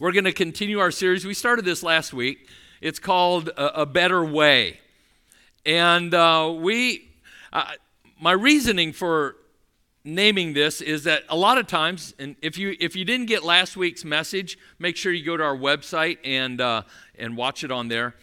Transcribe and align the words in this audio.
We're 0.00 0.12
going 0.12 0.26
to 0.26 0.32
continue 0.32 0.78
our 0.78 0.92
series. 0.92 1.24
We 1.24 1.34
started 1.34 1.64
this 1.64 1.82
last 1.82 2.12
week. 2.12 2.48
It's 2.80 3.00
called 3.00 3.48
A, 3.48 3.80
a 3.80 3.86
Better 3.86 4.24
Way. 4.24 4.78
And 5.66 6.14
uh, 6.14 6.54
we, 6.56 7.08
uh, 7.52 7.72
my 8.20 8.30
reasoning 8.30 8.92
for 8.92 9.34
naming 10.04 10.52
this 10.52 10.80
is 10.80 11.02
that 11.02 11.24
a 11.28 11.36
lot 11.36 11.58
of 11.58 11.66
times, 11.66 12.14
and 12.16 12.36
if 12.42 12.56
you 12.56 12.76
if 12.78 12.94
you 12.94 13.04
didn't 13.04 13.26
get 13.26 13.42
last 13.42 13.76
week's 13.76 14.04
message, 14.04 14.56
make 14.78 14.96
sure 14.96 15.10
you 15.10 15.24
go 15.24 15.36
to 15.36 15.42
our 15.42 15.56
website 15.56 16.18
and 16.22 16.60
uh, 16.60 16.82
and 17.18 17.36
watch 17.36 17.64
it 17.64 17.72
on 17.72 17.88
there. 17.88 18.14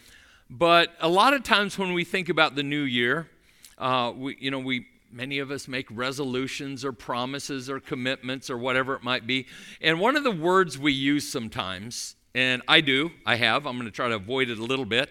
But 0.48 0.94
a 0.98 1.10
lot 1.10 1.34
of 1.34 1.42
times 1.42 1.76
when 1.76 1.92
we 1.92 2.04
think 2.04 2.30
about 2.30 2.54
the 2.54 2.62
new 2.62 2.84
year, 2.84 3.28
uh, 3.76 4.14
we 4.16 4.38
you 4.40 4.50
know 4.50 4.60
we 4.60 4.86
many 5.10 5.38
of 5.38 5.50
us 5.50 5.68
make 5.68 5.86
resolutions 5.90 6.84
or 6.84 6.92
promises 6.92 7.70
or 7.70 7.80
commitments 7.80 8.50
or 8.50 8.58
whatever 8.58 8.94
it 8.94 9.02
might 9.02 9.26
be. 9.26 9.46
And 9.80 10.00
one 10.00 10.16
of 10.16 10.24
the 10.24 10.30
words 10.30 10.78
we 10.78 10.92
use 10.92 11.28
sometimes, 11.28 12.16
and 12.34 12.62
I 12.68 12.80
do, 12.80 13.10
I 13.24 13.36
have, 13.36 13.66
I'm 13.66 13.76
going 13.76 13.86
to 13.86 13.94
try 13.94 14.08
to 14.08 14.16
avoid 14.16 14.50
it 14.50 14.58
a 14.58 14.64
little 14.64 14.84
bit, 14.84 15.10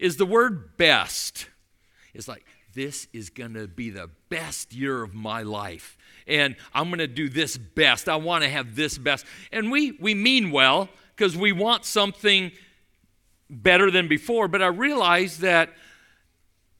is 0.00 0.16
the 0.16 0.26
word 0.26 0.76
best. 0.76 1.48
It's 2.14 2.28
like, 2.28 2.44
this 2.74 3.06
is 3.12 3.30
going 3.30 3.54
to 3.54 3.68
be 3.68 3.90
the 3.90 4.10
best 4.28 4.72
year 4.72 5.02
of 5.02 5.14
my 5.14 5.42
life. 5.42 5.96
And 6.26 6.56
I'm 6.72 6.88
going 6.88 6.98
to 6.98 7.06
do 7.06 7.28
this 7.28 7.56
best. 7.56 8.08
I 8.08 8.16
want 8.16 8.42
to 8.42 8.50
have 8.50 8.74
this 8.74 8.98
best. 8.98 9.26
And 9.52 9.70
we, 9.70 9.92
we 9.92 10.14
mean 10.14 10.50
well 10.50 10.88
because 11.14 11.36
we 11.36 11.52
want 11.52 11.84
something 11.84 12.50
better 13.48 13.90
than 13.90 14.08
before. 14.08 14.48
But 14.48 14.62
I 14.62 14.68
realize 14.68 15.38
that 15.38 15.70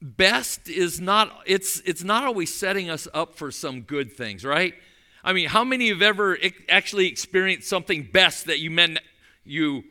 best 0.05 0.69
is 0.69 1.01
not 1.01 1.33
it's 1.47 1.81
it's 1.81 2.05
not 2.05 2.25
always 2.25 2.55
setting 2.55 2.91
us 2.91 3.09
up 3.15 3.35
for 3.37 3.51
some 3.51 3.81
good 3.81 4.13
things 4.13 4.45
right? 4.45 4.75
I 5.25 5.33
mean 5.33 5.49
how 5.49 5.65
many 5.65 5.89
have 5.89 6.03
ever 6.03 6.37
actually 6.69 7.07
experienced 7.07 7.67
something 7.67 8.11
best 8.13 8.45
that 8.47 8.61
you 8.61 8.71
meant 8.71 8.99
you 9.45 9.85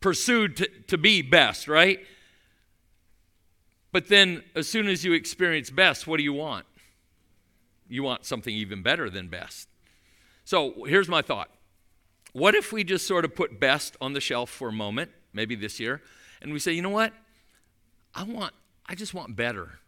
pursued 0.00 0.58
to, 0.58 0.68
to 0.88 0.98
be 0.98 1.22
best 1.22 1.68
right? 1.68 2.00
But 3.92 4.08
then 4.08 4.44
as 4.54 4.68
soon 4.68 4.88
as 4.88 5.06
you 5.06 5.14
experience 5.14 5.70
best 5.70 6.06
what 6.06 6.18
do 6.18 6.22
you 6.22 6.34
want? 6.34 6.66
You 7.88 8.02
want 8.02 8.26
something 8.26 8.54
even 8.54 8.82
better 8.82 9.08
than 9.08 9.28
best. 9.28 9.68
So 10.44 10.84
here's 10.84 11.08
my 11.08 11.22
thought. 11.22 11.48
What 12.34 12.54
if 12.54 12.72
we 12.72 12.84
just 12.84 13.06
sort 13.06 13.24
of 13.24 13.34
put 13.34 13.58
best 13.58 13.96
on 14.02 14.12
the 14.12 14.20
shelf 14.20 14.50
for 14.50 14.68
a 14.68 14.72
moment 14.72 15.12
maybe 15.32 15.54
this 15.54 15.80
year 15.80 16.02
and 16.42 16.52
we 16.52 16.58
say 16.58 16.72
you 16.72 16.82
know 16.82 16.90
what? 16.90 17.14
I 18.14 18.24
want 18.24 18.52
I 18.90 18.96
just 18.96 19.14
want 19.14 19.36
better. 19.36 19.78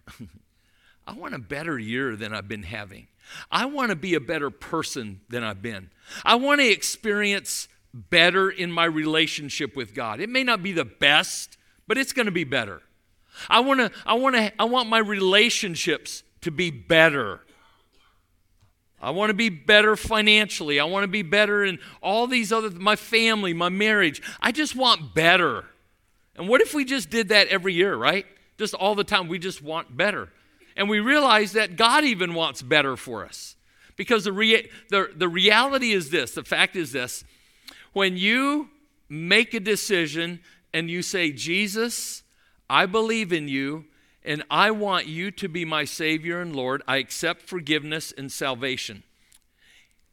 I 1.08 1.14
want 1.14 1.34
a 1.34 1.38
better 1.40 1.76
year 1.76 2.14
than 2.14 2.32
I've 2.32 2.46
been 2.46 2.62
having. 2.62 3.08
I 3.50 3.66
want 3.66 3.90
to 3.90 3.96
be 3.96 4.14
a 4.14 4.20
better 4.20 4.48
person 4.48 5.22
than 5.28 5.42
I've 5.42 5.60
been. 5.60 5.90
I 6.24 6.36
want 6.36 6.60
to 6.60 6.70
experience 6.70 7.66
better 7.92 8.48
in 8.48 8.70
my 8.70 8.84
relationship 8.84 9.74
with 9.74 9.92
God. 9.92 10.20
It 10.20 10.28
may 10.28 10.44
not 10.44 10.62
be 10.62 10.70
the 10.70 10.84
best, 10.84 11.56
but 11.88 11.98
it's 11.98 12.12
going 12.12 12.26
to 12.26 12.32
be 12.32 12.44
better. 12.44 12.80
I 13.50 13.58
want 13.58 13.80
to 13.80 13.90
I 14.06 14.14
want 14.14 14.36
to 14.36 14.52
I 14.56 14.64
want 14.66 14.88
my 14.88 14.98
relationships 14.98 16.22
to 16.42 16.52
be 16.52 16.70
better. 16.70 17.40
I 19.00 19.10
want 19.10 19.30
to 19.30 19.34
be 19.34 19.48
better 19.48 19.96
financially. 19.96 20.78
I 20.78 20.84
want 20.84 21.02
to 21.02 21.08
be 21.08 21.22
better 21.22 21.64
in 21.64 21.80
all 22.00 22.28
these 22.28 22.52
other 22.52 22.70
my 22.70 22.94
family, 22.94 23.52
my 23.52 23.68
marriage. 23.68 24.22
I 24.40 24.52
just 24.52 24.76
want 24.76 25.12
better. 25.12 25.64
And 26.36 26.48
what 26.48 26.60
if 26.60 26.72
we 26.72 26.84
just 26.84 27.10
did 27.10 27.30
that 27.30 27.48
every 27.48 27.74
year, 27.74 27.96
right? 27.96 28.26
Just 28.58 28.74
all 28.74 28.94
the 28.94 29.04
time, 29.04 29.28
we 29.28 29.38
just 29.38 29.62
want 29.62 29.96
better. 29.96 30.28
And 30.76 30.88
we 30.88 31.00
realize 31.00 31.52
that 31.52 31.76
God 31.76 32.04
even 32.04 32.34
wants 32.34 32.62
better 32.62 32.96
for 32.96 33.24
us. 33.24 33.56
Because 33.96 34.24
the, 34.24 34.32
rea- 34.32 34.70
the, 34.88 35.10
the 35.14 35.28
reality 35.28 35.92
is 35.92 36.10
this 36.10 36.32
the 36.32 36.44
fact 36.44 36.76
is 36.76 36.92
this 36.92 37.24
when 37.92 38.16
you 38.16 38.70
make 39.08 39.52
a 39.52 39.60
decision 39.60 40.40
and 40.72 40.90
you 40.90 41.02
say, 41.02 41.30
Jesus, 41.30 42.22
I 42.70 42.86
believe 42.86 43.32
in 43.32 43.48
you, 43.48 43.84
and 44.24 44.42
I 44.50 44.70
want 44.70 45.06
you 45.06 45.30
to 45.32 45.48
be 45.48 45.64
my 45.64 45.84
Savior 45.84 46.40
and 46.40 46.56
Lord, 46.56 46.82
I 46.88 46.96
accept 46.96 47.42
forgiveness 47.42 48.12
and 48.16 48.32
salvation. 48.32 49.02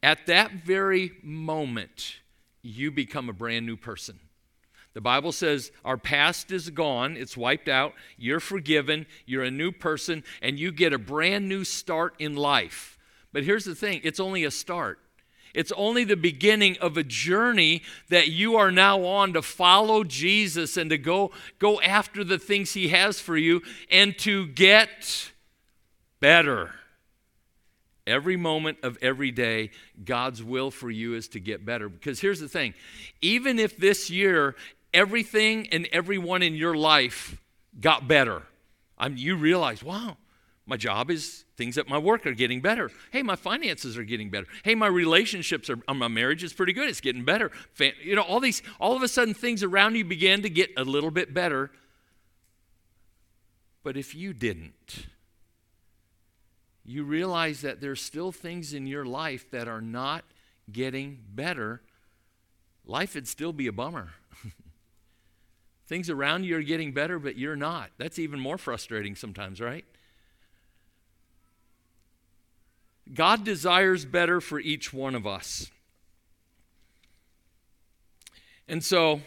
At 0.01 0.25
that 0.27 0.51
very 0.51 1.13
moment, 1.23 2.17
you 2.61 2.91
become 2.91 3.29
a 3.29 3.33
brand 3.33 3.65
new 3.65 3.77
person. 3.77 4.19
The 4.93 5.01
Bible 5.01 5.31
says 5.31 5.71
our 5.85 5.97
past 5.97 6.51
is 6.51 6.69
gone, 6.71 7.15
it's 7.15 7.37
wiped 7.37 7.69
out, 7.69 7.93
you're 8.17 8.39
forgiven, 8.39 9.05
you're 9.25 9.43
a 9.43 9.51
new 9.51 9.71
person, 9.71 10.23
and 10.41 10.59
you 10.59 10.71
get 10.71 10.93
a 10.93 10.97
brand 10.97 11.47
new 11.47 11.63
start 11.63 12.15
in 12.19 12.35
life. 12.35 12.97
But 13.31 13.43
here's 13.43 13.65
the 13.65 13.75
thing 13.75 14.01
it's 14.03 14.19
only 14.19 14.43
a 14.43 14.51
start. 14.51 14.99
It's 15.53 15.71
only 15.71 16.03
the 16.03 16.15
beginning 16.15 16.77
of 16.79 16.95
a 16.95 17.03
journey 17.03 17.81
that 18.09 18.27
you 18.27 18.55
are 18.55 18.71
now 18.71 19.03
on 19.03 19.33
to 19.33 19.41
follow 19.41 20.03
Jesus 20.03 20.77
and 20.77 20.91
to 20.91 20.97
go, 20.97 21.31
go 21.57 21.81
after 21.81 22.23
the 22.23 22.37
things 22.37 22.73
He 22.73 22.89
has 22.89 23.19
for 23.19 23.35
you 23.35 23.61
and 23.89 24.17
to 24.19 24.47
get 24.47 25.31
better. 26.19 26.71
Every 28.05 28.37
moment 28.37 28.79
of 28.83 28.97
every 29.01 29.31
day, 29.31 29.71
God's 30.03 30.43
will 30.43 30.71
for 30.71 30.89
you 30.89 31.13
is 31.13 31.27
to 31.29 31.39
get 31.39 31.65
better. 31.65 31.89
Because 31.89 32.19
here's 32.19 32.39
the 32.39 32.47
thing 32.47 32.73
even 33.21 33.59
if 33.59 33.77
this 33.77 34.09
year 34.09 34.55
everything 34.93 35.67
and 35.71 35.87
everyone 35.91 36.41
in 36.41 36.55
your 36.55 36.75
life 36.75 37.39
got 37.79 38.07
better. 38.07 38.43
I 38.97 39.09
mean, 39.09 39.17
you 39.17 39.35
realize, 39.35 39.83
wow, 39.83 40.17
my 40.65 40.77
job 40.77 41.09
is 41.09 41.45
things 41.57 41.77
at 41.77 41.87
my 41.87 41.97
work 41.97 42.25
are 42.27 42.33
getting 42.33 42.61
better. 42.61 42.91
Hey, 43.11 43.23
my 43.23 43.35
finances 43.35 43.97
are 43.97 44.03
getting 44.03 44.29
better. 44.29 44.47
Hey, 44.63 44.75
my 44.75 44.87
relationships 44.87 45.69
are, 45.69 45.79
uh, 45.87 45.93
my 45.93 46.07
marriage 46.07 46.43
is 46.43 46.53
pretty 46.53 46.73
good. 46.73 46.89
It's 46.89 47.01
getting 47.01 47.25
better. 47.25 47.51
You 48.03 48.15
know, 48.15 48.21
all 48.21 48.39
these, 48.39 48.61
all 48.79 48.95
of 48.95 49.01
a 49.01 49.07
sudden, 49.07 49.33
things 49.33 49.63
around 49.63 49.95
you 49.95 50.05
began 50.05 50.41
to 50.43 50.49
get 50.49 50.69
a 50.77 50.83
little 50.83 51.11
bit 51.11 51.33
better. 51.33 51.71
But 53.83 53.97
if 53.97 54.13
you 54.13 54.33
didn't, 54.33 55.07
you 56.85 57.03
realize 57.03 57.61
that 57.61 57.81
there's 57.81 58.01
still 58.01 58.31
things 58.31 58.73
in 58.73 58.85
your 58.85 59.05
life 59.05 59.49
that 59.51 59.67
are 59.67 59.81
not 59.81 60.23
getting 60.71 61.19
better. 61.33 61.81
Life 62.85 63.15
would 63.15 63.27
still 63.27 63.53
be 63.53 63.67
a 63.67 63.71
bummer. 63.71 64.09
Things 65.89 66.11
around 66.11 66.43
you 66.43 66.55
are 66.55 66.61
getting 66.61 66.91
better, 66.91 67.17
but 67.17 67.35
you're 67.35 67.55
not. 67.55 67.89
That's 67.97 68.19
even 68.19 68.39
more 68.39 68.59
frustrating 68.59 69.15
sometimes, 69.15 69.59
right? 69.59 69.83
God 73.11 73.43
desires 73.43 74.05
better 74.05 74.39
for 74.39 74.59
each 74.59 74.93
one 74.93 75.15
of 75.15 75.25
us. 75.25 75.71
And 78.67 78.83
so, 78.83 79.21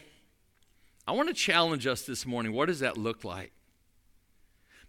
I 1.04 1.10
want 1.10 1.28
to 1.30 1.34
challenge 1.34 1.84
us 1.88 2.02
this 2.02 2.24
morning. 2.24 2.52
What 2.52 2.66
does 2.66 2.78
that 2.78 2.96
look 2.96 3.24
like? 3.24 3.50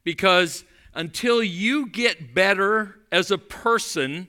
Because 0.04 0.64
until 0.94 1.42
you 1.42 1.88
get 1.88 2.36
better 2.36 3.00
as 3.12 3.32
a 3.32 3.38
person, 3.40 4.28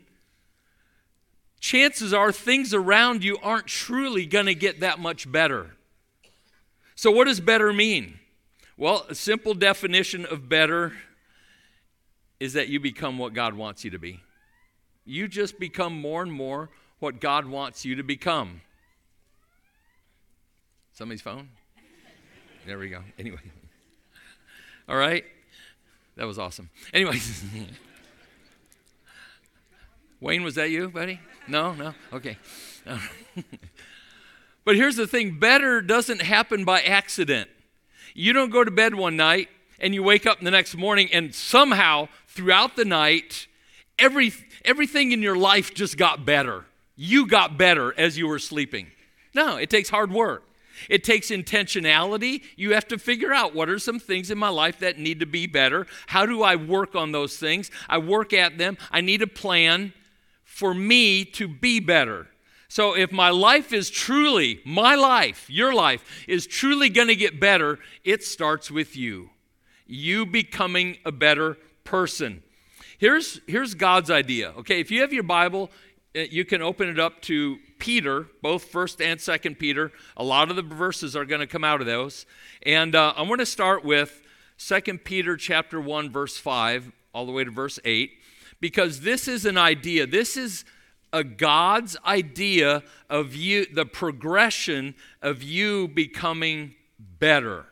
chances 1.61 2.15
are 2.15 2.33
things 2.33 2.73
around 2.73 3.23
you 3.23 3.37
aren't 3.43 3.67
truly 3.67 4.25
going 4.25 4.47
to 4.47 4.55
get 4.55 4.81
that 4.81 4.99
much 4.99 5.31
better. 5.31 5.74
So, 6.95 7.11
what 7.11 7.25
does 7.25 7.41
better 7.41 7.73
mean? 7.73 8.19
Well, 8.77 9.07
a 9.09 9.15
simple 9.15 9.55
definition 9.55 10.27
of 10.27 10.49
better 10.49 10.93
is 12.41 12.53
that 12.55 12.69
you 12.69 12.81
become 12.81 13.19
what 13.19 13.33
God 13.33 13.55
wants 13.55 13.85
you 13.85 13.91
to 13.91 13.99
be. 13.99 14.21
You 15.05 15.29
just 15.29 15.59
become 15.59 16.01
more 16.01 16.23
and 16.23 16.33
more 16.33 16.71
what 16.99 17.21
God 17.21 17.47
wants 17.47 17.85
you 17.85 17.97
to 17.97 18.03
become. 18.03 18.63
Somebody's 20.93 21.23
phone? 21.23 21.49
There 22.67 22.79
we 22.79 22.89
go. 22.89 23.03
Anyway. 23.19 23.41
All 24.89 24.97
right. 24.97 25.25
That 26.17 26.27
was 26.27 26.39
awesome. 26.39 26.71
Anyway. 26.93 27.19
Wayne, 30.21 30.43
was 30.43 30.55
that 30.55 30.71
you, 30.71 30.89
buddy? 30.89 31.21
No, 31.49 31.75
no? 31.75 31.95
Okay. 32.13 32.39
But 34.65 34.77
here's 34.77 34.97
the 34.97 35.07
thing 35.07 35.39
better 35.39 35.83
doesn't 35.83 36.23
happen 36.23 36.65
by 36.65 36.81
accident. 36.81 37.51
You 38.15 38.33
don't 38.33 38.51
go 38.51 38.65
to 38.65 38.71
bed 38.71 38.95
one 38.95 39.17
night 39.17 39.49
and 39.81 39.95
you 39.95 40.03
wake 40.03 40.27
up 40.27 40.41
the 40.41 40.51
next 40.51 40.77
morning 40.77 41.09
and 41.13 41.35
somehow 41.35 42.09
throughout 42.29 42.77
the 42.77 42.85
night, 42.85 43.47
every, 43.99 44.33
everything 44.65 45.13
in 45.13 45.21
your 45.21 45.37
life 45.37 45.75
just 45.75 45.97
got 45.97 46.25
better. 46.25 46.65
You 46.97 47.27
got 47.27 47.59
better 47.59 47.93
as 47.99 48.17
you 48.17 48.29
were 48.29 48.39
sleeping. 48.39 48.87
No, 49.35 49.57
it 49.57 49.69
takes 49.69 49.89
hard 49.89 50.13
work. 50.13 50.45
It 50.89 51.05
takes 51.05 51.31
intentionality. 51.31 52.43
You 52.57 52.75
have 52.75 52.89
to 52.89 52.99
figure 52.99 53.33
out 53.33 53.55
what 53.55 53.69
are 53.69 53.79
some 53.79 53.99
things 53.99 54.31
in 54.31 54.39
my 54.39 54.49
life 54.49 54.81
that 54.81 54.99
need 54.99 55.21
to 55.21 55.27
be 55.27 55.47
better. 55.47 55.87
How 56.07 56.27
do 56.27 56.43
I 56.43 56.57
work 56.57 56.95
on 56.95 57.13
those 57.13 57.37
things? 57.37 57.71
I 57.89 57.99
work 57.99 58.33
at 58.33 58.59
them. 58.59 58.77
I 58.91 59.01
need 59.01 59.23
a 59.23 59.27
plan 59.27 59.93
for 60.45 60.75
me 60.75 61.25
to 61.25 61.49
be 61.49 61.81
better. 61.81 62.29
So, 62.75 62.97
if 62.97 63.13
my 63.13 63.31
life 63.31 63.73
is 63.73 63.89
truly, 63.89 64.61
my 64.65 64.97
life, 64.97 65.49
your 65.49 65.73
life, 65.73 66.25
is 66.27 66.45
truly 66.45 66.89
going 66.89 67.07
to 67.07 67.15
get 67.15 67.39
better, 67.39 67.79
it 68.03 68.25
starts 68.25 68.69
with 68.69 68.97
you. 68.97 69.31
You 69.87 70.27
becoming 70.27 70.99
a 71.05 71.13
better 71.13 71.57
person. 71.85 72.43
Here's, 72.99 73.41
here's 73.47 73.75
God's 73.75 74.11
idea. 74.11 74.55
Okay, 74.59 74.81
if 74.81 74.91
you 74.91 75.03
have 75.03 75.13
your 75.13 75.23
Bible, 75.23 75.71
uh, 76.17 76.23
you 76.23 76.45
can 76.45 76.63
open 76.63 76.89
it 76.89 76.99
up 76.99 77.23
to 77.23 77.59
Peter, 77.79 78.27
both 78.43 78.73
1st 78.73 79.07
and 79.07 79.21
2nd 79.21 79.57
Peter. 79.57 79.93
A 80.17 80.25
lot 80.25 80.51
of 80.51 80.57
the 80.57 80.63
verses 80.63 81.15
are 81.15 81.25
going 81.25 81.43
to 81.43 81.47
come 81.47 81.63
out 81.63 81.81
of 81.81 81.87
those. 81.87 82.27
And 82.67 82.97
uh, 82.97 83.15
I'm 83.17 83.29
going 83.29 83.39
to 83.39 83.47
start 83.47 83.85
with 83.85 84.21
2nd 84.59 85.05
Peter 85.05 85.37
chapter 85.37 85.81
1 85.81 86.11
verse 86.11 86.37
5 86.37 86.91
all 87.15 87.25
the 87.25 87.31
way 87.31 87.45
to 87.45 87.53
verse 87.53 87.79
8 87.85 88.11
because 88.61 89.03
this 89.03 89.29
is 89.29 89.45
an 89.45 89.59
idea. 89.59 90.09
This 90.09 90.37
is 90.37 90.65
a 91.15 91.25
God's 91.25 91.97
idea 92.05 92.83
of 93.09 93.35
you 93.35 93.67
the 93.73 93.87
progression 93.87 94.95
of 95.23 95.43
you 95.43 95.89
becoming 95.89 96.75
better. 96.99 97.67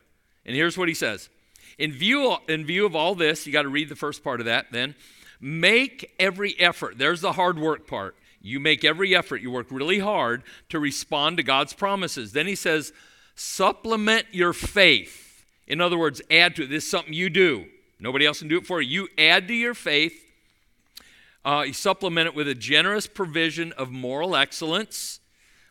And 0.47 0.55
here's 0.55 0.79
what 0.79 0.89
he 0.89 0.95
says. 0.95 1.29
In 1.77 1.93
view, 1.93 2.37
in 2.49 2.65
view 2.65 2.87
of 2.87 2.95
all 2.95 3.15
this, 3.17 3.47
you 3.47 3.53
got 3.53 3.63
to 3.63 3.69
read 3.69 3.89
the 3.89 3.97
first 3.97 4.23
part 4.23 4.41
of 4.41 4.47
that 4.47 4.67
then. 4.71 4.95
Make 5.41 6.15
every 6.21 6.59
effort. 6.61 6.99
There's 6.99 7.21
the 7.21 7.33
hard 7.33 7.59
work 7.59 7.89
part. 7.89 8.15
You 8.41 8.61
make 8.61 8.85
every 8.85 9.15
effort. 9.15 9.43
You 9.43 9.51
work 9.51 9.67
really 9.71 9.99
hard 9.99 10.45
to 10.69 10.79
respond 10.79 11.37
to 11.39 11.43
God's 11.43 11.73
promises. 11.73 12.33
Then 12.33 12.47
he 12.47 12.55
says, 12.55 12.93
supplement 13.35 14.27
your 14.31 14.53
faith. 14.53 15.45
In 15.67 15.81
other 15.81 15.99
words, 15.99 16.23
add 16.31 16.55
to 16.57 16.65
it. 16.65 16.71
This 16.71 16.85
is 16.85 16.91
something 16.91 17.13
you 17.13 17.29
do. 17.29 17.67
Nobody 17.99 18.25
else 18.27 18.39
can 18.39 18.49
do 18.49 18.59
it 18.59 18.67
for 18.67 18.81
you. 18.81 19.03
You 19.03 19.09
add 19.19 19.49
to 19.49 19.55
your 19.55 19.75
faith. 19.75 20.22
Uh, 21.45 21.65
you 21.67 21.73
supplement 21.73 22.29
it 22.29 22.35
with 22.35 22.49
a 22.49 22.55
generous 22.55 23.07
provision 23.07 23.73
of 23.73 23.91
moral 23.91 24.37
excellence 24.37 25.21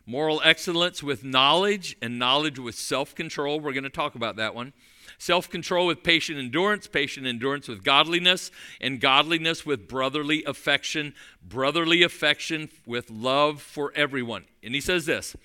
moral 0.06 0.40
excellence 0.44 1.02
with 1.02 1.24
knowledge, 1.24 1.96
and 2.02 2.18
knowledge 2.18 2.58
with 2.58 2.74
self 2.74 3.14
control. 3.14 3.60
We're 3.60 3.72
going 3.72 3.84
to 3.84 3.90
talk 3.90 4.14
about 4.14 4.36
that 4.36 4.54
one. 4.54 4.72
Self 5.18 5.48
control 5.48 5.86
with 5.86 6.02
patient 6.02 6.38
endurance, 6.38 6.86
patient 6.86 7.26
endurance 7.26 7.68
with 7.68 7.84
godliness, 7.84 8.50
and 8.80 9.00
godliness 9.00 9.64
with 9.64 9.88
brotherly 9.88 10.44
affection, 10.44 11.14
brotherly 11.42 12.02
affection 12.02 12.70
with 12.86 13.10
love 13.10 13.62
for 13.62 13.92
everyone. 13.94 14.44
And 14.62 14.74
he 14.74 14.80
says 14.80 15.06
this 15.06 15.36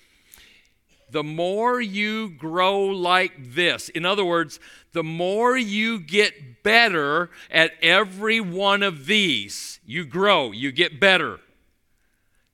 the 1.10 1.24
more 1.24 1.80
you 1.80 2.30
grow 2.30 2.80
like 2.82 3.54
this, 3.54 3.88
in 3.88 4.04
other 4.04 4.24
words, 4.24 4.60
the 4.92 5.02
more 5.02 5.56
you 5.56 6.00
get 6.00 6.62
better 6.62 7.30
at 7.50 7.72
every 7.82 8.40
one 8.40 8.82
of 8.82 9.06
these, 9.06 9.80
you 9.84 10.04
grow, 10.04 10.52
you 10.52 10.72
get 10.72 11.00
better, 11.00 11.40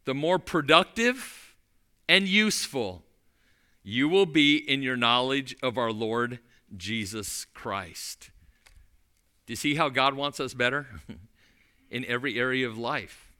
the 0.05 0.15
more 0.15 0.39
productive 0.39 1.56
and 2.09 2.29
useful 2.29 3.03
you 3.83 4.09
will 4.09 4.27
be 4.27 4.56
in 4.56 4.83
your 4.83 4.97
knowledge 4.97 5.55
of 5.62 5.77
our 5.77 5.93
Lord 5.93 6.39
Jesus 6.77 7.45
Christ. 7.55 8.31
Do 9.47 9.53
you 9.53 9.56
see 9.56 9.75
how 9.75 9.91
God 9.91 10.15
wants 10.15 10.41
us 10.41 10.55
better? 10.55 10.87
in 11.95 12.05
every 12.06 12.39
area 12.39 12.67
of 12.67 12.77
life. 12.77 13.31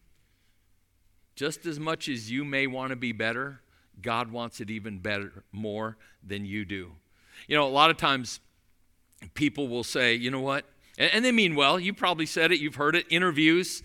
Just 1.35 1.67
as 1.67 1.81
much 1.81 2.09
as 2.09 2.31
you 2.31 2.45
may 2.45 2.69
want 2.69 2.91
to 2.91 2.97
be 2.97 3.11
better, 3.11 3.61
God 4.03 4.31
wants 4.31 4.61
it 4.61 4.71
even 4.71 4.99
better, 4.99 5.45
more 5.53 5.97
than 6.27 6.45
you 6.45 6.65
do. 6.65 6.93
You 7.47 7.57
know, 7.57 7.67
a 7.67 7.71
lot 7.71 7.91
of 7.91 7.97
times 7.97 8.41
people 9.35 9.69
will 9.69 9.85
say, 9.85 10.15
you 10.15 10.31
know 10.31 10.41
what? 10.41 10.65
And, 10.97 11.25
they 11.25 11.33
mean 11.33 11.57
well. 11.57 11.81
You 11.81 11.93
probably 11.93 12.27
said 12.27 12.53
it, 12.53 12.61
you've 12.61 12.77
heard 12.77 12.95
it, 12.95 13.07
interviews. 13.11 13.83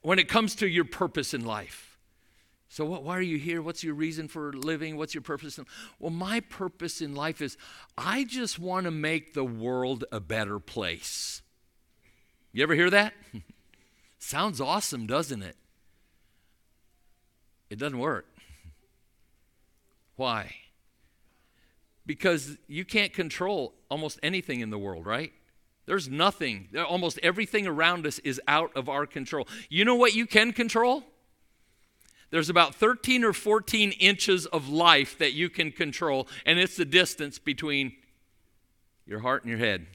When 0.00 0.18
it 0.18 0.28
comes 0.28 0.54
to 0.56 0.66
your 0.66 0.84
purpose 0.84 1.34
in 1.34 1.44
life, 1.44 1.92
so, 2.72 2.86
what, 2.86 3.02
why 3.02 3.18
are 3.18 3.20
you 3.20 3.36
here? 3.36 3.60
What's 3.60 3.84
your 3.84 3.92
reason 3.92 4.28
for 4.28 4.50
living? 4.50 4.96
What's 4.96 5.12
your 5.12 5.20
purpose? 5.20 5.58
In, 5.58 5.66
well, 5.98 6.10
my 6.10 6.40
purpose 6.40 7.02
in 7.02 7.14
life 7.14 7.42
is 7.42 7.58
I 7.98 8.24
just 8.24 8.58
want 8.58 8.84
to 8.84 8.90
make 8.90 9.34
the 9.34 9.44
world 9.44 10.06
a 10.10 10.20
better 10.20 10.58
place. 10.58 11.42
You 12.50 12.62
ever 12.62 12.74
hear 12.74 12.88
that? 12.88 13.12
Sounds 14.18 14.58
awesome, 14.58 15.06
doesn't 15.06 15.42
it? 15.42 15.56
It 17.68 17.78
doesn't 17.78 17.98
work. 17.98 18.24
Why? 20.16 20.54
Because 22.04 22.56
you 22.66 22.84
can't 22.84 23.12
control 23.12 23.74
almost 23.90 24.18
anything 24.22 24.60
in 24.60 24.70
the 24.70 24.78
world, 24.78 25.06
right? 25.06 25.32
There's 25.86 26.08
nothing, 26.08 26.68
almost 26.88 27.18
everything 27.22 27.66
around 27.66 28.06
us 28.06 28.18
is 28.20 28.40
out 28.46 28.70
of 28.76 28.88
our 28.88 29.06
control. 29.06 29.48
You 29.68 29.84
know 29.84 29.94
what 29.94 30.14
you 30.14 30.26
can 30.26 30.52
control? 30.52 31.04
there's 32.32 32.48
about 32.48 32.74
13 32.74 33.24
or 33.24 33.34
14 33.34 33.92
inches 33.92 34.46
of 34.46 34.68
life 34.68 35.18
that 35.18 35.34
you 35.34 35.50
can 35.50 35.70
control, 35.70 36.26
and 36.46 36.58
it's 36.58 36.76
the 36.76 36.86
distance 36.86 37.38
between 37.38 37.92
your 39.06 39.20
heart 39.20 39.44
and 39.44 39.50
your 39.50 39.58
head. 39.58 39.86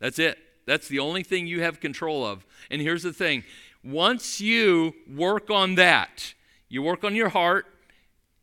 That's 0.00 0.18
it. 0.18 0.38
That's 0.66 0.86
the 0.86 0.98
only 0.98 1.22
thing 1.22 1.46
you 1.46 1.62
have 1.62 1.80
control 1.80 2.26
of. 2.26 2.46
And 2.70 2.80
here's 2.80 3.02
the 3.02 3.12
thing 3.12 3.44
once 3.82 4.40
you 4.40 4.94
work 5.08 5.50
on 5.50 5.76
that, 5.76 6.34
you 6.68 6.82
work 6.82 7.04
on 7.04 7.16
your 7.16 7.30
heart 7.30 7.66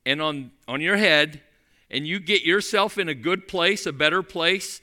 and 0.08 0.22
on, 0.22 0.52
on 0.70 0.80
your 0.80 0.96
head, 0.96 1.42
and 1.92 2.08
you 2.08 2.18
get 2.18 2.44
yourself 2.44 2.98
in 2.98 3.10
a 3.10 3.14
good 3.14 3.46
place, 3.46 3.86
a 3.86 3.92
better 3.92 4.24
place, 4.24 4.80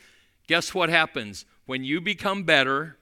guess 0.47 0.75
what 0.75 0.91
happens? 0.91 1.47
When 1.65 1.83
you 1.83 2.03
become 2.03 2.43
better, 2.43 2.99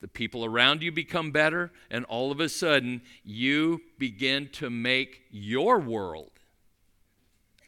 the 0.00 0.08
people 0.08 0.44
around 0.44 0.82
you 0.82 0.90
become 0.90 1.30
better, 1.30 1.70
and 1.92 2.04
all 2.06 2.32
of 2.32 2.40
a 2.40 2.48
sudden, 2.48 3.02
you 3.22 3.82
begin 3.98 4.48
to 4.54 4.68
make 4.68 5.22
your 5.30 5.78
world 5.78 6.32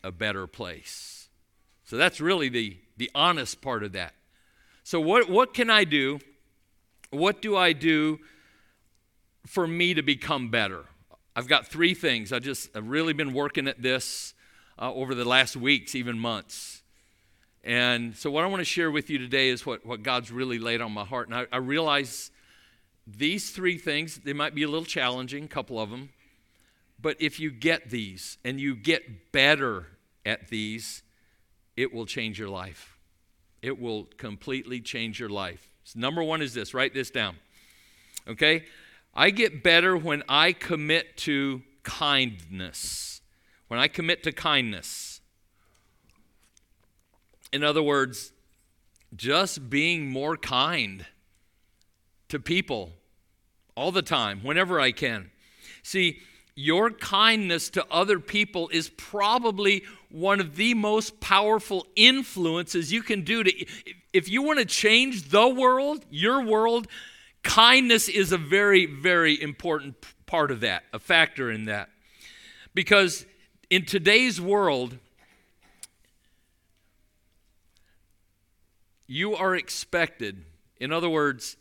a 0.03 0.11
better 0.11 0.49
place. 0.49 1.29
So 1.85 1.97
that's 1.97 2.21
really 2.21 2.49
the, 2.49 2.79
the 2.97 3.09
honest 3.15 3.63
part 3.63 3.85
of 3.85 3.93
that. 3.93 4.15
So, 4.83 5.01
what, 5.01 5.31
what 5.31 5.55
can 5.55 5.71
I 5.71 5.85
do? 5.85 6.19
What 7.11 7.41
do 7.41 7.57
I 7.57 7.73
do 7.73 8.19
for 9.47 9.69
me 9.69 9.95
to 9.95 10.03
become 10.03 10.51
better? 10.51 10.87
I've 11.39 11.49
got 11.49 11.67
three 11.67 11.93
things. 11.93 12.33
I 12.33 12.39
just 12.39 12.75
I've 12.75 12.89
really 12.89 13.13
been 13.13 13.35
working 13.35 13.69
at 13.69 13.83
this 13.83 14.33
uh, 14.81 14.91
over 14.93 15.15
the 15.15 15.27
last 15.27 15.55
weeks, 15.55 15.95
even 15.95 16.19
months. 16.19 16.83
And 17.63 18.17
so, 18.17 18.31
what 18.31 18.43
I 18.43 18.47
want 18.47 18.61
to 18.61 18.65
share 18.65 18.91
with 18.91 19.11
you 19.11 19.19
today 19.19 19.51
is 19.51 19.67
what, 19.67 19.85
what 19.85 20.03
God's 20.03 20.33
really 20.33 20.59
laid 20.59 20.81
on 20.81 20.93
my 20.93 21.05
heart. 21.05 21.29
And 21.29 21.37
I, 21.37 21.47
I 21.53 21.59
realize 21.59 22.31
these 23.07 23.51
three 23.51 23.77
things, 23.77 24.17
they 24.25 24.33
might 24.33 24.55
be 24.55 24.63
a 24.63 24.69
little 24.69 24.87
challenging, 24.87 25.45
a 25.45 25.49
couple 25.49 25.79
of 25.79 25.91
them. 25.91 26.09
But 26.99 27.19
if 27.21 27.39
you 27.39 27.51
get 27.51 27.91
these 27.91 28.39
and 28.43 28.59
you 28.59 28.75
get 28.75 29.31
better 29.31 29.89
at 30.25 30.49
these, 30.49 31.03
it 31.77 31.93
will 31.93 32.07
change 32.07 32.39
your 32.39 32.49
life. 32.49 32.97
It 33.61 33.79
will 33.79 34.05
completely 34.17 34.81
change 34.81 35.21
your 35.21 35.29
life. 35.29 35.69
So 35.85 36.01
number 36.01 36.23
one 36.23 36.41
is 36.41 36.55
this 36.55 36.73
write 36.73 36.95
this 36.95 37.11
down. 37.11 37.37
Okay? 38.27 38.65
I 39.17 39.31
get 39.31 39.63
better 39.63 39.97
when 39.97 40.23
I 40.29 40.53
commit 40.53 41.17
to 41.19 41.63
kindness. 41.83 43.23
When 43.69 43.81
I 43.81 43.89
commit 43.89 44.23
to 44.25 44.33
kindness. 44.33 45.23
In 47.51 47.65
other 47.65 47.83
words, 47.83 48.33
just 49.17 49.71
being 49.71 50.11
more 50.11 50.37
kind 50.37 51.07
to 52.29 52.39
people 52.39 52.93
all 53.75 53.91
the 53.91 54.03
time, 54.03 54.41
whenever 54.43 54.79
I 54.79 54.93
can. 54.93 55.31
See, 55.83 56.21
your 56.55 56.91
kindness 56.91 57.71
to 57.71 57.87
other 57.91 58.19
people 58.19 58.69
is 58.71 58.91
probably 58.91 59.85
one 60.11 60.41
of 60.41 60.57
the 60.57 60.75
most 60.75 61.21
powerful 61.21 61.87
influences 61.95 62.93
you 62.93 63.03
can 63.03 63.23
do 63.23 63.45
to 63.45 63.67
if 64.13 64.29
you 64.31 64.43
want 64.43 64.59
to 64.59 64.65
change 64.65 65.29
the 65.29 65.47
world, 65.49 66.05
your 66.11 66.43
world, 66.43 66.89
kindness 67.47 68.09
is 68.09 68.33
a 68.33 68.39
very 68.39 68.85
very 68.85 69.41
important 69.41 69.95
part 70.27 70.51
of 70.51 70.61
that, 70.61 70.85
a 70.93 70.99
factor 70.99 71.51
in 71.51 71.65
that. 71.65 71.89
Because 72.75 73.25
in 73.71 73.87
today's 73.87 74.41
world, 74.41 74.99
you 79.07 79.35
are 79.35 79.55
expected, 79.55 80.45
in 80.79 80.93
other 80.93 81.09
words, 81.09 81.57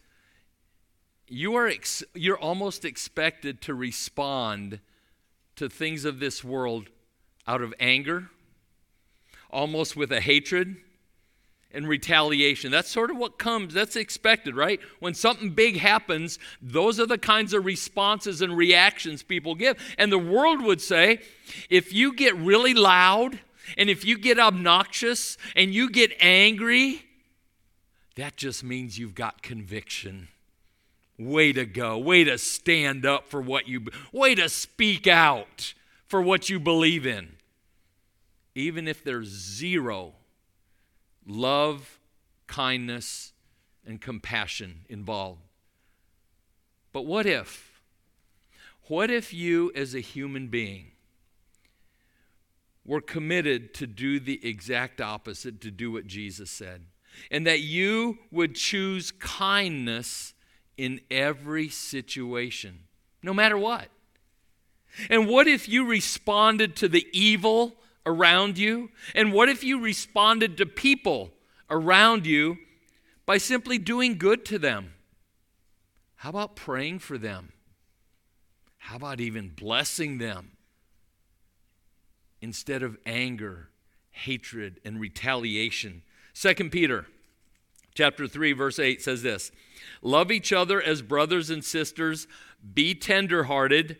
you 1.28 1.56
are 1.56 1.68
ex- 1.68 2.04
you're 2.14 2.38
almost 2.38 2.84
expected 2.84 3.62
to 3.62 3.74
respond 3.74 4.80
to 5.56 5.70
things 5.70 6.04
of 6.06 6.20
this 6.20 6.44
world 6.44 6.90
out 7.48 7.62
of 7.62 7.74
anger, 7.80 8.30
almost 9.50 9.96
with 9.96 10.12
a 10.12 10.22
hatred 10.22 10.76
and 11.76 11.88
retaliation. 11.88 12.72
That's 12.72 12.90
sort 12.90 13.12
of 13.12 13.18
what 13.18 13.38
comes, 13.38 13.74
that's 13.74 13.96
expected, 13.96 14.56
right? 14.56 14.80
When 15.00 15.14
something 15.14 15.52
big 15.52 15.78
happens, 15.78 16.40
those 16.62 17.00
are 17.00 17.06
the 17.06 17.18
kinds 17.18 17.54
of 17.54 17.66
responses 17.66 18.42
and 18.42 18.56
reactions 18.56 19.24
people 19.24 19.56
give. 19.56 19.78
And 19.98 20.12
the 20.12 20.18
world 20.18 20.62
would 20.62 20.82
say 20.82 21.20
if 21.70 21.94
you 21.94 22.14
get 22.14 22.36
really 22.36 22.74
loud 22.74 23.40
and 23.78 23.90
if 23.90 24.06
you 24.06 24.18
get 24.18 24.40
obnoxious 24.40 25.38
and 25.56 25.74
you 25.74 25.90
get 25.90 26.12
angry, 26.20 27.04
that 28.16 28.38
just 28.38 28.64
means 28.64 28.98
you've 28.98 29.16
got 29.16 29.42
conviction. 29.42 30.30
Way 31.18 31.54
to 31.54 31.66
go. 31.66 31.98
Way 31.98 32.24
to 32.26 32.38
stand 32.38 33.06
up 33.06 33.28
for 33.28 33.42
what 33.42 33.68
you 33.68 33.86
way 34.12 34.36
to 34.36 34.50
speak 34.50 35.08
out 35.08 35.74
for 36.08 36.22
what 36.22 36.50
you 36.50 36.60
believe 36.60 37.06
in. 37.06 37.36
Even 38.54 38.88
if 38.88 39.04
there's 39.04 39.28
zero 39.28 40.14
love, 41.26 42.00
kindness, 42.48 43.34
and 43.86 44.02
compassion 44.02 44.82
involved. 44.90 45.42
But 46.94 47.06
what 47.06 47.26
if? 47.26 47.82
What 48.88 49.10
if 49.10 49.34
you, 49.34 49.72
as 49.76 49.96
a 49.96 50.00
human 50.00 50.48
being, 50.48 50.92
were 52.86 53.02
committed 53.02 53.74
to 53.76 53.88
do 53.88 54.20
the 54.20 54.48
exact 54.48 55.02
opposite, 55.02 55.60
to 55.62 55.72
do 55.72 55.92
what 55.92 56.06
Jesus 56.06 56.52
said? 56.52 56.86
And 57.32 57.48
that 57.48 57.62
you 57.62 58.20
would 58.32 58.56
choose 58.56 59.12
kindness 59.12 60.34
in 60.78 61.00
every 61.10 61.70
situation, 61.70 62.80
no 63.24 63.34
matter 63.34 63.58
what. 63.58 63.88
And 65.10 65.28
what 65.28 65.48
if 65.48 65.68
you 65.68 65.86
responded 65.86 66.76
to 66.78 66.88
the 66.88 67.08
evil 67.12 67.76
around 68.06 68.58
you? 68.58 68.90
And 69.14 69.34
what 69.34 69.50
if 69.50 69.64
you 69.64 69.80
responded 69.80 70.58
to 70.58 70.66
people 70.66 71.32
around 71.70 72.26
you 72.26 72.58
by 73.26 73.38
simply 73.38 73.78
doing 73.78 74.18
good 74.18 74.46
to 74.46 74.60
them? 74.60 74.94
How 76.16 76.30
about 76.30 76.56
praying 76.56 77.00
for 77.00 77.18
them? 77.18 77.52
How 78.78 78.98
about 78.98 79.20
even 79.20 79.50
blessing 79.50 80.20
them 80.20 80.52
instead 82.42 82.84
of 82.84 82.98
anger, 83.06 83.70
hatred, 84.12 84.80
and 84.86 85.00
retaliation? 85.00 86.04
2 86.36 86.54
Peter 86.70 87.08
chapter 87.96 88.28
3 88.28 88.52
verse 88.52 88.78
8 88.78 89.02
says 89.02 89.24
this 89.24 89.52
love 90.02 90.30
each 90.30 90.52
other 90.52 90.82
as 90.82 91.02
brothers 91.02 91.50
and 91.50 91.64
sisters 91.64 92.28
be 92.74 92.94
tenderhearted 92.94 93.98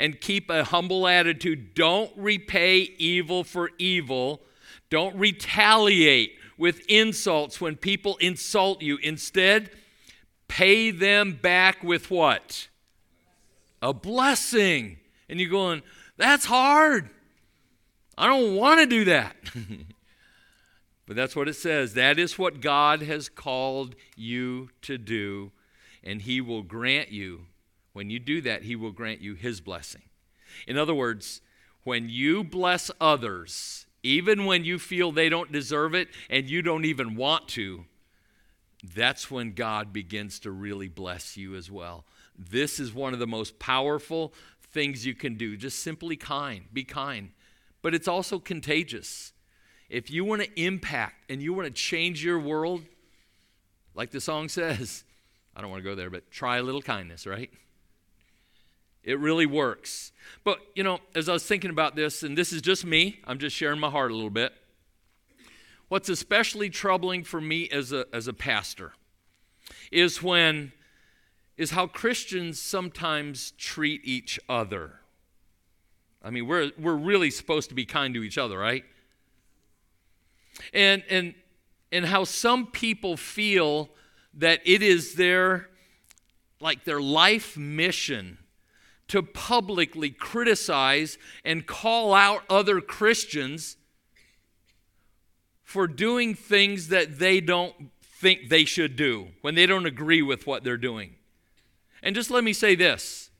and 0.00 0.20
keep 0.20 0.50
a 0.50 0.64
humble 0.64 1.06
attitude. 1.06 1.74
Don't 1.74 2.10
repay 2.16 2.78
evil 2.98 3.44
for 3.44 3.70
evil. 3.78 4.42
Don't 4.88 5.14
retaliate 5.14 6.32
with 6.58 6.80
insults 6.88 7.60
when 7.60 7.76
people 7.76 8.16
insult 8.16 8.82
you. 8.82 8.96
Instead 9.02 9.70
pay 10.48 10.90
them 10.90 11.38
back 11.40 11.84
with 11.84 12.10
what? 12.10 12.68
A 13.80 13.94
blessing. 13.94 14.98
And 15.28 15.38
you're 15.38 15.50
going 15.50 15.82
that's 16.16 16.46
hard. 16.46 17.10
I 18.18 18.26
don't 18.26 18.56
want 18.56 18.80
to 18.80 18.86
do 18.86 19.04
that. 19.04 19.36
But 21.10 21.16
that's 21.16 21.34
what 21.34 21.48
it 21.48 21.54
says. 21.54 21.94
That 21.94 22.20
is 22.20 22.38
what 22.38 22.60
God 22.60 23.02
has 23.02 23.28
called 23.28 23.96
you 24.14 24.70
to 24.82 24.96
do, 24.96 25.50
and 26.04 26.22
He 26.22 26.40
will 26.40 26.62
grant 26.62 27.10
you, 27.10 27.46
when 27.92 28.10
you 28.10 28.18
do 28.18 28.40
that, 28.42 28.62
He 28.62 28.76
will 28.76 28.92
grant 28.92 29.20
you 29.20 29.34
His 29.34 29.60
blessing. 29.60 30.02
In 30.66 30.76
other 30.76 30.94
words, 30.94 31.40
when 31.84 32.08
you 32.08 32.44
bless 32.44 32.90
others, 33.00 33.86
even 34.02 34.44
when 34.44 34.64
you 34.64 34.78
feel 34.78 35.12
they 35.12 35.28
don't 35.28 35.52
deserve 35.52 35.94
it 35.94 36.08
and 36.28 36.48
you 36.48 36.62
don't 36.62 36.84
even 36.84 37.16
want 37.16 37.48
to, 37.48 37.84
that's 38.82 39.30
when 39.30 39.52
God 39.52 39.92
begins 39.92 40.38
to 40.40 40.50
really 40.50 40.88
bless 40.88 41.36
you 41.36 41.54
as 41.54 41.70
well. 41.70 42.04
This 42.38 42.80
is 42.80 42.94
one 42.94 43.12
of 43.12 43.18
the 43.18 43.26
most 43.26 43.58
powerful 43.58 44.32
things 44.72 45.04
you 45.04 45.14
can 45.14 45.36
do. 45.36 45.56
Just 45.56 45.80
simply 45.80 46.16
kind, 46.16 46.64
be 46.72 46.84
kind. 46.84 47.30
But 47.82 47.94
it's 47.94 48.08
also 48.08 48.38
contagious. 48.38 49.32
If 49.88 50.10
you 50.10 50.24
want 50.24 50.42
to 50.42 50.60
impact 50.62 51.30
and 51.30 51.42
you 51.42 51.52
want 51.52 51.66
to 51.66 51.72
change 51.72 52.24
your 52.24 52.38
world, 52.38 52.82
like 53.94 54.10
the 54.10 54.20
song 54.20 54.48
says, 54.48 55.04
I 55.54 55.60
don't 55.60 55.70
want 55.70 55.82
to 55.82 55.88
go 55.88 55.94
there, 55.94 56.10
but 56.10 56.30
try 56.30 56.58
a 56.58 56.62
little 56.62 56.82
kindness, 56.82 57.26
right? 57.26 57.50
It 59.02 59.18
really 59.18 59.46
works. 59.46 60.12
But, 60.44 60.58
you 60.74 60.82
know, 60.82 61.00
as 61.14 61.28
I 61.28 61.32
was 61.32 61.44
thinking 61.44 61.70
about 61.70 61.96
this, 61.96 62.22
and 62.22 62.36
this 62.36 62.52
is 62.52 62.62
just 62.62 62.84
me, 62.84 63.20
I'm 63.26 63.38
just 63.38 63.56
sharing 63.56 63.80
my 63.80 63.90
heart 63.90 64.10
a 64.10 64.14
little 64.14 64.30
bit. 64.30 64.52
What's 65.88 66.08
especially 66.08 66.70
troubling 66.70 67.24
for 67.24 67.40
me 67.40 67.68
as 67.70 67.92
a, 67.92 68.06
as 68.12 68.28
a 68.28 68.32
pastor 68.32 68.92
is 69.90 70.22
when 70.22 70.72
is 71.56 71.72
how 71.72 71.86
Christians 71.86 72.60
sometimes 72.60 73.50
treat 73.52 74.00
each 74.04 74.40
other. 74.48 75.00
I 76.22 76.30
mean, 76.30 76.46
we're, 76.46 76.70
we're 76.78 76.94
really 76.94 77.30
supposed 77.30 77.68
to 77.68 77.74
be 77.74 77.84
kind 77.84 78.14
to 78.14 78.22
each 78.22 78.38
other, 78.38 78.58
right? 78.58 78.84
and, 80.72 81.02
and, 81.08 81.34
and 81.92 82.06
how 82.06 82.24
some 82.24 82.66
people 82.66 83.16
feel 83.16 83.90
that 84.34 84.60
it 84.64 84.82
is 84.82 85.14
their 85.14 85.68
like 86.60 86.84
their 86.84 87.00
life 87.00 87.56
mission 87.56 88.36
to 89.10 89.24
publicly 89.24 90.08
criticize 90.08 91.18
and 91.44 91.66
call 91.66 92.14
out 92.14 92.44
other 92.48 92.80
Christians 92.80 93.76
for 95.64 95.88
doing 95.88 96.32
things 96.34 96.88
that 96.88 97.18
they 97.18 97.40
don't 97.40 97.74
think 98.00 98.48
they 98.48 98.64
should 98.64 98.94
do 98.94 99.26
when 99.40 99.56
they 99.56 99.66
don't 99.66 99.86
agree 99.86 100.22
with 100.22 100.46
what 100.46 100.62
they're 100.62 100.76
doing. 100.76 101.16
And 102.04 102.14
just 102.14 102.30
let 102.30 102.44
me 102.44 102.52
say 102.52 102.76
this 102.76 103.30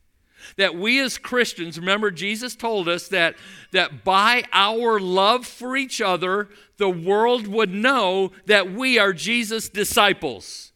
that 0.57 0.75
we 0.75 0.99
as 0.99 1.19
Christians, 1.19 1.79
remember, 1.79 2.11
Jesus 2.11 2.57
told 2.57 2.89
us 2.89 3.09
that, 3.09 3.37
that 3.73 4.05
by 4.05 4.43
our 4.53 4.99
love 4.99 5.47
for 5.47 5.77
each 5.77 6.01
other, 6.01 6.49
the 6.79 6.89
world 6.89 7.47
would 7.47 7.73
know 7.73 8.33
that 8.47 8.73
we 8.73 8.99
are 8.99 9.13
Jesus' 9.13 9.69
disciples. 9.69 10.73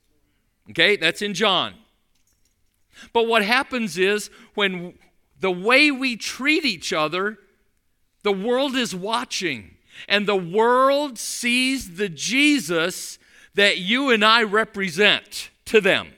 Okay, 0.70 0.96
that's 0.96 1.22
in 1.22 1.34
John. 1.34 1.74
But 3.12 3.26
what 3.26 3.44
happens 3.44 3.98
is 3.98 4.30
when 4.54 4.94
the 5.40 5.50
way 5.50 5.90
we 5.90 6.16
treat 6.16 6.64
each 6.64 6.92
other, 6.92 7.38
the 8.22 8.32
world 8.32 8.74
is 8.74 8.94
watching, 8.94 9.76
and 10.08 10.26
the 10.26 10.36
world 10.36 11.18
sees 11.18 11.96
the 11.96 12.08
Jesus 12.08 13.18
that 13.54 13.78
you 13.78 14.10
and 14.10 14.24
I 14.24 14.42
represent 14.42 15.50
to 15.66 15.80
them. 15.80 16.08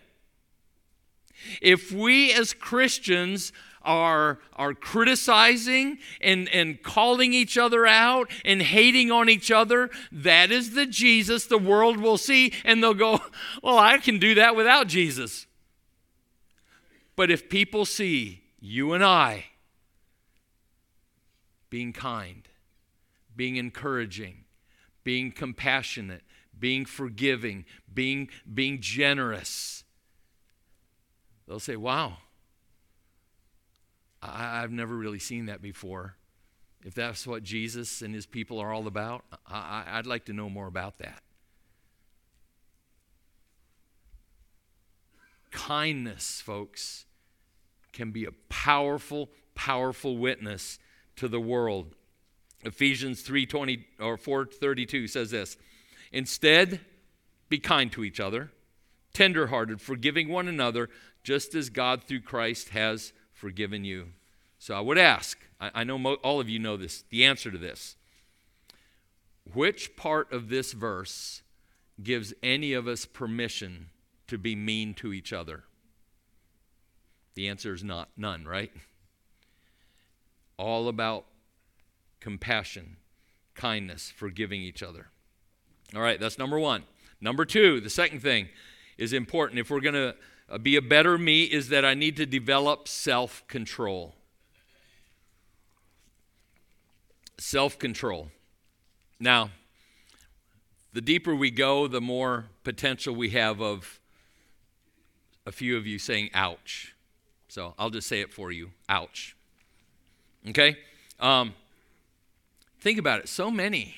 If 1.60 1.92
we 1.92 2.32
as 2.32 2.52
Christians 2.52 3.52
are, 3.82 4.38
are 4.54 4.74
criticizing 4.74 5.98
and, 6.20 6.48
and 6.48 6.82
calling 6.82 7.32
each 7.32 7.56
other 7.56 7.86
out 7.86 8.30
and 8.44 8.60
hating 8.60 9.10
on 9.10 9.28
each 9.28 9.50
other, 9.50 9.90
that 10.10 10.50
is 10.50 10.74
the 10.74 10.86
Jesus 10.86 11.46
the 11.46 11.58
world 11.58 11.98
will 11.98 12.18
see, 12.18 12.52
and 12.64 12.82
they'll 12.82 12.94
go, 12.94 13.20
Well, 13.62 13.78
I 13.78 13.98
can 13.98 14.18
do 14.18 14.34
that 14.34 14.56
without 14.56 14.88
Jesus. 14.88 15.46
But 17.16 17.30
if 17.30 17.48
people 17.48 17.86
see 17.86 18.42
you 18.60 18.92
and 18.92 19.02
I 19.02 19.46
being 21.70 21.92
kind, 21.92 22.46
being 23.34 23.56
encouraging, 23.56 24.44
being 25.02 25.32
compassionate, 25.32 26.22
being 26.58 26.84
forgiving, 26.84 27.64
being, 27.92 28.28
being 28.52 28.80
generous, 28.80 29.84
they'll 31.48 31.58
say, 31.58 31.76
Wow, 31.76 32.18
I, 34.22 34.60
have 34.60 34.72
never 34.72 34.94
really 34.94 35.18
seen 35.18 35.46
that 35.46 35.62
before. 35.62 36.16
If 36.84 36.94
that's 36.94 37.26
what 37.26 37.42
Jesus 37.42 38.02
and 38.02 38.14
his 38.14 38.26
people 38.26 38.58
are 38.58 38.72
all 38.72 38.86
about, 38.86 39.24
I, 39.46 39.84
I'd 39.88 40.06
like 40.06 40.26
to 40.26 40.32
know 40.32 40.48
more 40.48 40.66
about 40.66 40.98
that. 40.98 41.22
Kindness, 45.50 46.40
folks, 46.40 47.05
can 47.96 48.10
be 48.10 48.26
a 48.26 48.32
powerful, 48.50 49.30
powerful 49.54 50.18
witness 50.18 50.78
to 51.16 51.28
the 51.28 51.40
world. 51.40 51.94
Ephesians 52.62 53.22
3:20 53.22 53.86
or 53.98 54.18
4:32 54.18 55.08
says 55.08 55.30
this. 55.30 55.56
Instead, 56.12 56.84
be 57.48 57.58
kind 57.58 57.90
to 57.92 58.04
each 58.04 58.20
other, 58.20 58.52
tenderhearted, 59.14 59.80
forgiving 59.80 60.28
one 60.28 60.46
another, 60.46 60.90
just 61.22 61.54
as 61.54 61.70
God 61.70 62.04
through 62.04 62.20
Christ 62.20 62.68
has 62.70 63.14
forgiven 63.32 63.84
you. 63.84 64.12
So 64.58 64.74
I 64.74 64.80
would 64.80 64.98
ask, 64.98 65.38
I, 65.58 65.70
I 65.74 65.84
know 65.84 65.98
mo- 65.98 66.14
all 66.16 66.38
of 66.38 66.50
you 66.50 66.58
know 66.58 66.76
this, 66.76 67.02
the 67.08 67.24
answer 67.24 67.50
to 67.50 67.58
this. 67.58 67.96
Which 69.54 69.96
part 69.96 70.30
of 70.32 70.48
this 70.48 70.72
verse 70.72 71.42
gives 72.02 72.34
any 72.42 72.72
of 72.74 72.86
us 72.86 73.06
permission 73.06 73.88
to 74.26 74.36
be 74.36 74.54
mean 74.54 74.92
to 74.94 75.12
each 75.12 75.32
other? 75.32 75.64
The 77.36 77.48
answer 77.48 77.74
is 77.74 77.84
not 77.84 78.08
none, 78.16 78.44
right? 78.44 78.72
All 80.58 80.88
about 80.88 81.26
compassion, 82.18 82.96
kindness, 83.54 84.10
forgiving 84.16 84.62
each 84.62 84.82
other. 84.82 85.08
All 85.94 86.00
right, 86.00 86.18
that's 86.18 86.38
number 86.38 86.58
one. 86.58 86.84
Number 87.20 87.44
two, 87.44 87.80
the 87.80 87.90
second 87.90 88.20
thing 88.20 88.48
is 88.98 89.12
important. 89.12 89.60
If 89.60 89.70
we're 89.70 89.80
going 89.80 89.94
to 89.94 90.16
uh, 90.48 90.58
be 90.58 90.76
a 90.76 90.82
better 90.82 91.18
me 91.18 91.44
is 91.44 91.68
that 91.68 91.84
I 91.84 91.94
need 91.94 92.16
to 92.16 92.26
develop 92.26 92.88
self 92.88 93.46
control. 93.48 94.14
Self 97.38 97.78
control. 97.78 98.28
Now, 99.20 99.50
the 100.94 101.02
deeper 101.02 101.34
we 101.34 101.50
go, 101.50 101.86
the 101.86 102.00
more 102.00 102.46
potential 102.64 103.14
we 103.14 103.30
have 103.30 103.60
of 103.60 104.00
a 105.44 105.52
few 105.52 105.76
of 105.76 105.86
you 105.86 105.98
saying, 105.98 106.30
ouch. 106.32 106.95
So 107.56 107.72
I'll 107.78 107.88
just 107.88 108.06
say 108.06 108.20
it 108.20 108.34
for 108.34 108.52
you 108.52 108.72
ouch. 108.86 109.34
Okay? 110.46 110.76
Um, 111.18 111.54
think 112.80 112.98
about 112.98 113.20
it. 113.20 113.30
So 113.30 113.50
many, 113.50 113.94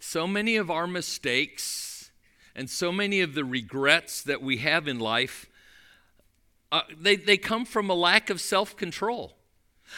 so 0.00 0.26
many 0.26 0.56
of 0.56 0.68
our 0.68 0.88
mistakes 0.88 2.10
and 2.56 2.68
so 2.68 2.90
many 2.90 3.20
of 3.20 3.34
the 3.34 3.44
regrets 3.44 4.20
that 4.24 4.42
we 4.42 4.56
have 4.56 4.88
in 4.88 4.98
life 4.98 5.46
uh, 6.72 6.80
they, 7.00 7.14
they 7.14 7.36
come 7.36 7.64
from 7.64 7.88
a 7.88 7.94
lack 7.94 8.30
of 8.30 8.40
self 8.40 8.76
control. 8.76 9.36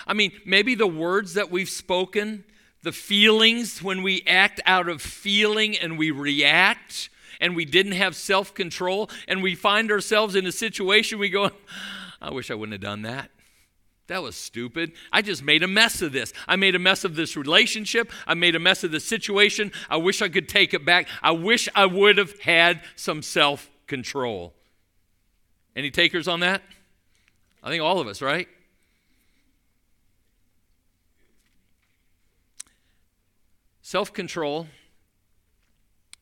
I 0.07 0.13
mean, 0.13 0.33
maybe 0.45 0.75
the 0.75 0.87
words 0.87 1.33
that 1.35 1.51
we've 1.51 1.71
spoken, 1.71 2.45
the 2.83 2.93
feelings 2.93 3.83
when 3.83 4.03
we 4.03 4.23
act 4.27 4.61
out 4.67 4.91
of 4.91 5.01
feeling 5.01 5.75
and 5.79 5.97
we 5.97 6.11
react 6.11 7.09
and 7.41 7.57
we 7.57 7.65
didn't 7.65 7.93
have 7.93 8.15
self 8.15 8.53
control 8.53 9.09
and 9.27 9.43
we 9.43 9.55
find 9.55 9.91
ourselves 9.91 10.35
in 10.35 10.45
a 10.45 10.53
situation 10.53 11.19
we 11.19 11.31
go, 11.31 11.51
I 12.25 12.33
wish 12.33 12.51
I 12.51 12.55
wouldn't 12.55 12.73
have 12.73 12.81
done 12.81 13.03
that. 13.03 13.31
That 14.07 14.23
was 14.23 14.35
stupid. 14.35 14.93
I 15.13 15.21
just 15.21 15.43
made 15.43 15.63
a 15.63 15.69
mess 15.69 16.01
of 16.01 16.13
this. 16.13 16.33
I 16.49 16.57
made 16.57 16.75
a 16.75 16.79
mess 16.79 17.05
of 17.05 17.17
this 17.17 17.37
relationship. 17.37 18.11
I 18.27 18.33
made 18.33 18.55
a 18.55 18.59
mess 18.59 18.83
of 18.83 18.93
the 18.93 19.01
situation. 19.01 19.73
I 19.91 19.99
wish 19.99 20.23
I 20.23 20.31
could 20.31 20.49
take 20.49 20.73
it 20.73 20.87
back. 20.87 21.07
I 21.23 21.33
wish 21.33 21.69
I 21.75 21.85
would 21.85 22.17
have 22.17 22.39
had 22.41 22.81
some 22.97 23.21
self 23.21 23.71
control. 23.87 24.55
Any 25.77 25.91
takers 25.91 26.27
on 26.27 26.41
that? 26.41 26.63
I 27.63 27.69
think 27.69 27.83
all 27.83 28.01
of 28.01 28.09
us, 28.09 28.23
right? 28.23 28.49
Self 33.83 34.15
control 34.15 34.67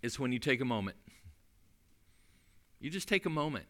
is 0.02 0.18
when 0.18 0.32
you 0.32 0.40
take 0.40 0.60
a 0.60 0.64
moment. 0.64 0.96
You 2.80 2.90
just 2.90 3.06
take 3.06 3.24
a 3.24 3.30
moment 3.30 3.66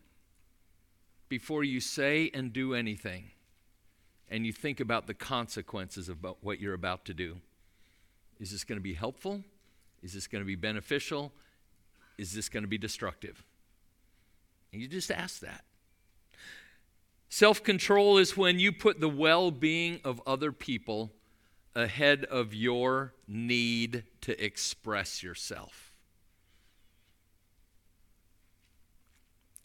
before 1.32 1.64
you 1.64 1.80
say 1.80 2.30
and 2.34 2.52
do 2.52 2.74
anything 2.74 3.30
and 4.28 4.44
you 4.44 4.52
think 4.52 4.80
about 4.80 5.06
the 5.06 5.14
consequences 5.14 6.10
of 6.10 6.18
what 6.42 6.60
you're 6.60 6.74
about 6.74 7.06
to 7.06 7.14
do. 7.14 7.38
Is 8.38 8.50
this 8.50 8.64
going 8.64 8.76
to 8.76 8.82
be 8.82 8.92
helpful? 8.92 9.42
Is 10.02 10.12
this 10.12 10.26
going 10.26 10.42
to 10.42 10.46
be 10.46 10.56
beneficial? 10.56 11.32
Is 12.18 12.34
this 12.34 12.50
going 12.50 12.64
to 12.64 12.68
be 12.68 12.76
destructive? 12.76 13.42
And 14.74 14.82
you 14.82 14.88
just 14.88 15.10
ask 15.10 15.40
that. 15.40 15.64
Self 17.30 17.62
control 17.62 18.18
is 18.18 18.36
when 18.36 18.58
you 18.58 18.70
put 18.70 19.00
the 19.00 19.08
well 19.08 19.50
being 19.50 20.00
of 20.04 20.20
other 20.26 20.52
people 20.52 21.12
ahead 21.74 22.26
of 22.26 22.52
your 22.52 23.14
need 23.26 24.04
to 24.20 24.44
express 24.44 25.22
yourself. 25.22 25.94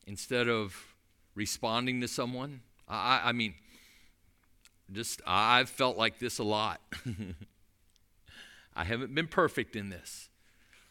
Instead 0.05 0.47
of 0.47 0.93
responding 1.37 2.01
to 2.01 2.07
someone, 2.07 2.61
I, 2.89 3.21
I 3.25 3.31
mean, 3.31 3.53
just 4.91 5.21
I've 5.25 5.69
felt 5.69 5.95
like 5.95 6.17
this 6.17 6.39
a 6.39 6.43
lot. 6.43 6.81
I 8.75 8.83
haven't 8.83 9.13
been 9.13 9.27
perfect 9.27 9.75
in 9.75 9.89
this. 9.89 10.29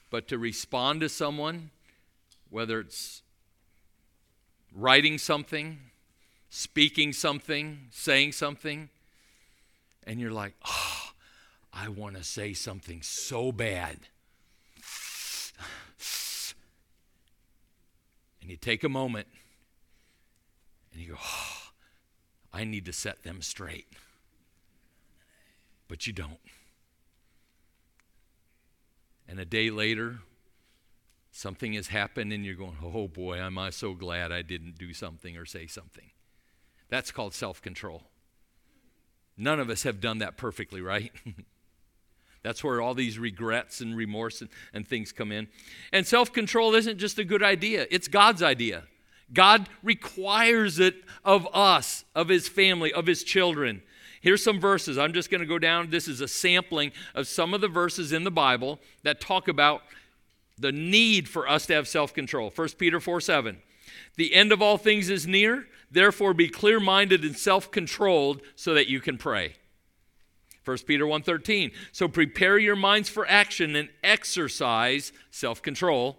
But 0.09 0.29
to 0.29 0.39
respond 0.39 1.01
to 1.01 1.09
someone, 1.09 1.71
whether 2.49 2.79
it's 2.79 3.23
writing 4.73 5.19
something, 5.19 5.79
speaking 6.49 7.13
something, 7.13 7.89
saying 7.91 8.33
something, 8.33 8.89
and 10.07 10.21
you're 10.21 10.31
like, 10.31 10.55
oh, 10.65 11.11
I 11.73 11.89
want 11.89 12.17
to 12.17 12.23
say 12.23 12.55
something 12.55 13.03
so 13.03 13.51
bad. 13.51 13.99
And 18.41 18.53
you 18.53 18.57
take 18.57 18.85
a 18.85 18.89
moment 18.89 19.27
and 20.97 21.05
you 21.05 21.13
go, 21.13 21.19
oh, 21.23 21.59
I 22.55 22.65
need 22.65 22.87
to 22.87 22.93
set 22.93 23.23
them 23.23 23.43
straight. 23.43 23.87
But 25.89 26.07
you 26.07 26.15
don't. 26.15 26.39
And 29.29 29.39
a 29.39 29.45
day 29.45 29.69
later, 29.69 30.21
something 31.31 31.75
has 31.75 31.89
happened, 31.89 32.33
and 32.33 32.47
you're 32.47 32.55
going, 32.55 32.79
oh 32.83 33.09
boy, 33.09 33.39
am 33.39 33.59
I 33.59 33.69
so 33.69 33.93
glad 33.93 34.33
I 34.33 34.41
didn't 34.41 34.79
do 34.79 34.95
something 34.95 35.37
or 35.37 35.45
say 35.45 35.67
something. 35.67 36.13
That's 36.89 37.13
called 37.13 37.35
self 37.35 37.61
control. 37.61 38.05
None 39.37 39.61
of 39.61 39.69
us 39.69 39.83
have 39.83 40.01
done 40.01 40.19
that 40.19 40.39
perfectly, 40.39 40.81
right? 40.81 41.13
That's 42.43 42.65
where 42.65 42.81
all 42.81 42.95
these 42.95 43.19
regrets 43.19 43.83
and 43.83 43.95
remorse 43.95 44.41
and, 44.41 44.49
and 44.73 44.89
things 44.89 45.13
come 45.13 45.31
in. 45.31 45.49
And 45.93 46.07
self 46.07 46.33
control 46.33 46.75
isn't 46.75 46.97
just 46.97 47.19
a 47.19 47.25
good 47.25 47.43
idea, 47.43 47.87
it's 47.91 48.09
God's 48.09 48.43
idea. 48.43 48.85
God 49.33 49.69
requires 49.83 50.79
it 50.79 50.97
of 51.25 51.49
us, 51.53 52.05
of 52.15 52.29
his 52.29 52.49
family, 52.49 52.93
of 52.93 53.07
his 53.07 53.25
children. 53.25 53.83
Here's 54.21 54.43
some 54.43 54.61
verses. 54.61 54.99
I'm 54.99 55.13
just 55.13 55.31
going 55.31 55.41
to 55.41 55.47
go 55.47 55.59
down. 55.59 55.91
This 55.91 56.09
is 56.09 56.21
a 56.21 56.29
sampling 56.29 56.93
of 57.15 57.27
some 57.27 57.55
of 57.55 57.61
the 57.61 57.69
verses 57.69 58.13
in 58.13 58.25
the 58.25 58.31
Bible 58.31 58.81
that 59.03 59.21
talk 59.21 59.49
about 59.49 59.83
the 60.59 60.73
need 60.73 61.29
for 61.29 61.49
us 61.49 61.67
to 61.67 61.75
have 61.75 61.87
self 61.87 62.15
control. 62.15 62.51
1 62.55 62.69
Peter 62.79 63.01
4 63.01 63.21
7. 63.21 63.59
The 64.17 64.35
end 64.35 64.53
of 64.53 64.63
all 64.63 64.79
things 64.79 65.11
is 65.11 65.27
near, 65.27 65.67
therefore 65.91 66.35
be 66.35 66.49
clear 66.49 66.81
minded 66.81 67.25
and 67.25 67.37
self 67.37 67.71
controlled 67.71 68.43
so 68.55 68.75
that 68.75 68.89
you 68.89 69.01
can 69.01 69.19
pray. 69.19 69.55
1 70.65 70.79
Peter 70.87 71.07
1:13 71.07 71.71
So 71.93 72.09
prepare 72.09 72.59
your 72.59 72.75
minds 72.75 73.09
for 73.09 73.27
action 73.29 73.77
and 73.77 73.89
exercise 74.03 75.13
self-control 75.31 76.19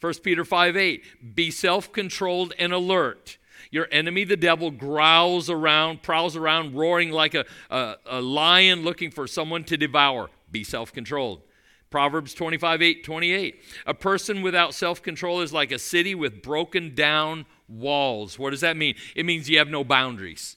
1 0.00 0.14
Peter 0.22 0.44
5 0.44 0.76
8, 0.76 1.34
be 1.34 1.50
self 1.50 1.92
controlled 1.92 2.52
and 2.58 2.72
alert. 2.72 3.38
Your 3.70 3.88
enemy, 3.90 4.24
the 4.24 4.36
devil, 4.36 4.70
growls 4.70 5.50
around, 5.50 6.02
prowls 6.02 6.36
around, 6.36 6.74
roaring 6.74 7.10
like 7.10 7.34
a, 7.34 7.44
a, 7.70 7.96
a 8.06 8.20
lion 8.20 8.84
looking 8.84 9.10
for 9.10 9.26
someone 9.26 9.64
to 9.64 9.76
devour. 9.76 10.30
Be 10.50 10.62
self 10.62 10.92
controlled. 10.92 11.42
Proverbs 11.90 12.34
25 12.34 12.82
8 12.82 13.04
28. 13.04 13.62
A 13.86 13.94
person 13.94 14.42
without 14.42 14.74
self 14.74 15.02
control 15.02 15.40
is 15.40 15.52
like 15.52 15.72
a 15.72 15.78
city 15.78 16.14
with 16.14 16.42
broken 16.42 16.94
down 16.94 17.46
walls. 17.68 18.38
What 18.38 18.50
does 18.50 18.60
that 18.62 18.76
mean? 18.76 18.96
It 19.14 19.24
means 19.24 19.48
you 19.48 19.58
have 19.58 19.68
no 19.68 19.84
boundaries. 19.84 20.56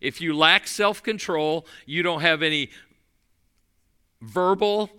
If 0.00 0.20
you 0.20 0.36
lack 0.36 0.66
self 0.66 1.02
control, 1.02 1.66
you 1.86 2.02
don't 2.02 2.20
have 2.20 2.42
any 2.42 2.70
verbal, 4.20 4.90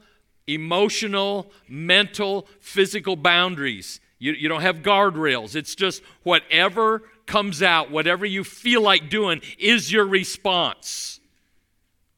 emotional, 0.48 1.52
mental, 1.68 2.48
physical 2.60 3.16
boundaries. 3.16 4.00
You, 4.20 4.34
you 4.34 4.50
don't 4.50 4.62
have 4.62 4.78
guardrails. 4.78 5.56
It's 5.56 5.76
just 5.76 6.02
whatever 6.24 7.04
comes 7.26 7.62
out, 7.62 7.92
whatever 7.92 8.26
you 8.26 8.44
feel 8.44 8.82
like 8.82 9.10
doing, 9.10 9.42
is 9.60 9.92
your 9.92 10.06
response 10.06 11.20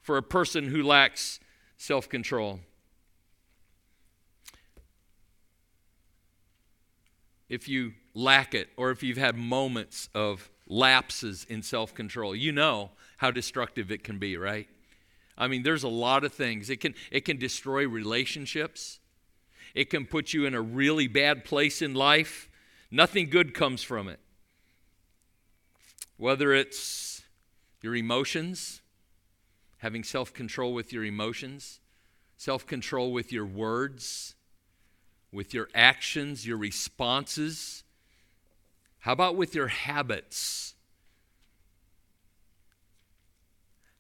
for 0.02 0.18
a 0.18 0.24
person 0.24 0.68
who 0.68 0.84
lacks 0.84 1.40
self 1.78 2.08
control. 2.08 2.60
If 7.50 7.68
you 7.68 7.94
lack 8.14 8.54
it, 8.54 8.70
or 8.78 8.92
if 8.92 9.02
you've 9.02 9.18
had 9.18 9.36
moments 9.36 10.08
of 10.14 10.50
lapses 10.68 11.46
in 11.50 11.64
self 11.64 11.94
control, 11.94 12.36
you 12.36 12.52
know 12.52 12.92
how 13.18 13.32
destructive 13.32 13.92
it 13.92 14.04
can 14.04 14.20
be, 14.20 14.38
right? 14.38 14.68
I 15.40 15.48
mean, 15.48 15.64
there's 15.64 15.84
a 15.84 15.90
lot 15.90 16.26
of 16.26 16.34
things. 16.34 16.70
It 16.70 16.82
can, 16.82 16.94
it 17.10 17.22
can 17.22 17.38
destroy 17.38 17.88
relationships, 17.88 19.00
it 19.74 19.90
can 19.90 20.06
put 20.06 20.34
you 20.34 20.46
in 20.46 20.54
a 20.54 20.62
really 20.62 21.08
bad 21.08 21.46
place 21.46 21.82
in 21.82 21.94
life. 21.94 22.50
Nothing 22.92 23.30
good 23.30 23.54
comes 23.54 23.84
from 23.84 24.08
it. 24.08 24.20
Whether 26.18 26.54
it's 26.54 27.22
your 27.82 27.96
emotions, 27.96 28.82
having 29.78 30.04
self 30.04 30.34
control 30.34 30.74
with 30.74 30.92
your 30.92 31.06
emotions, 31.06 31.80
self 32.36 32.66
control 32.66 33.14
with 33.14 33.32
your 33.32 33.46
words, 33.46 34.36
with 35.32 35.54
your 35.54 35.70
actions, 35.76 36.48
your 36.48 36.58
responses. 36.58 37.84
How 39.00 39.14
about 39.14 39.36
with 39.36 39.56
your 39.56 39.68
habits? 39.68 40.76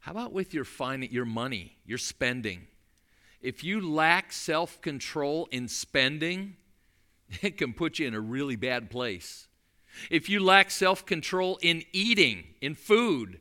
How 0.09 0.13
about 0.13 0.33
with 0.33 0.55
your 0.55 0.63
fin- 0.63 1.07
your 1.11 1.25
money, 1.25 1.77
your 1.85 1.99
spending? 1.99 2.65
If 3.43 3.63
you 3.63 3.79
lack 3.79 4.33
self-control 4.33 5.49
in 5.51 5.67
spending, 5.67 6.55
it 7.43 7.59
can 7.59 7.73
put 7.73 7.99
you 7.99 8.07
in 8.07 8.15
a 8.15 8.19
really 8.19 8.55
bad 8.55 8.89
place. 8.89 9.47
If 10.09 10.27
you 10.27 10.43
lack 10.43 10.71
self-control 10.71 11.59
in 11.61 11.83
eating, 11.93 12.45
in 12.59 12.73
food, 12.73 13.39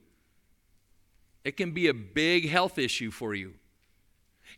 it 1.42 1.56
can 1.56 1.70
be 1.70 1.86
a 1.86 1.94
big 1.94 2.50
health 2.50 2.76
issue 2.76 3.10
for 3.10 3.34
you. 3.34 3.54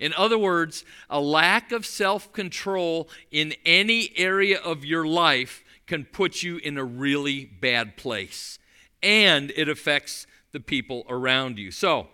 In 0.01 0.13
other 0.15 0.37
words, 0.37 0.85
a 1.09 1.21
lack 1.21 1.71
of 1.71 1.87
self 1.87 2.33
control 2.33 3.09
in 3.31 3.55
any 3.65 4.13
area 4.17 4.59
of 4.59 4.85
your 4.85 5.07
life 5.07 5.63
can 5.87 6.07
put 6.07 6.43
you 6.43 6.57
in 6.57 6.77
a 6.77 6.85
really 6.85 7.45
bad 7.45 7.97
place. 7.97 8.59
And 9.01 9.53
it 9.55 9.69
affects 9.69 10.27
the 10.53 10.61
people 10.61 11.05
around 11.09 11.59
you. 11.59 11.71
So, 11.71 12.09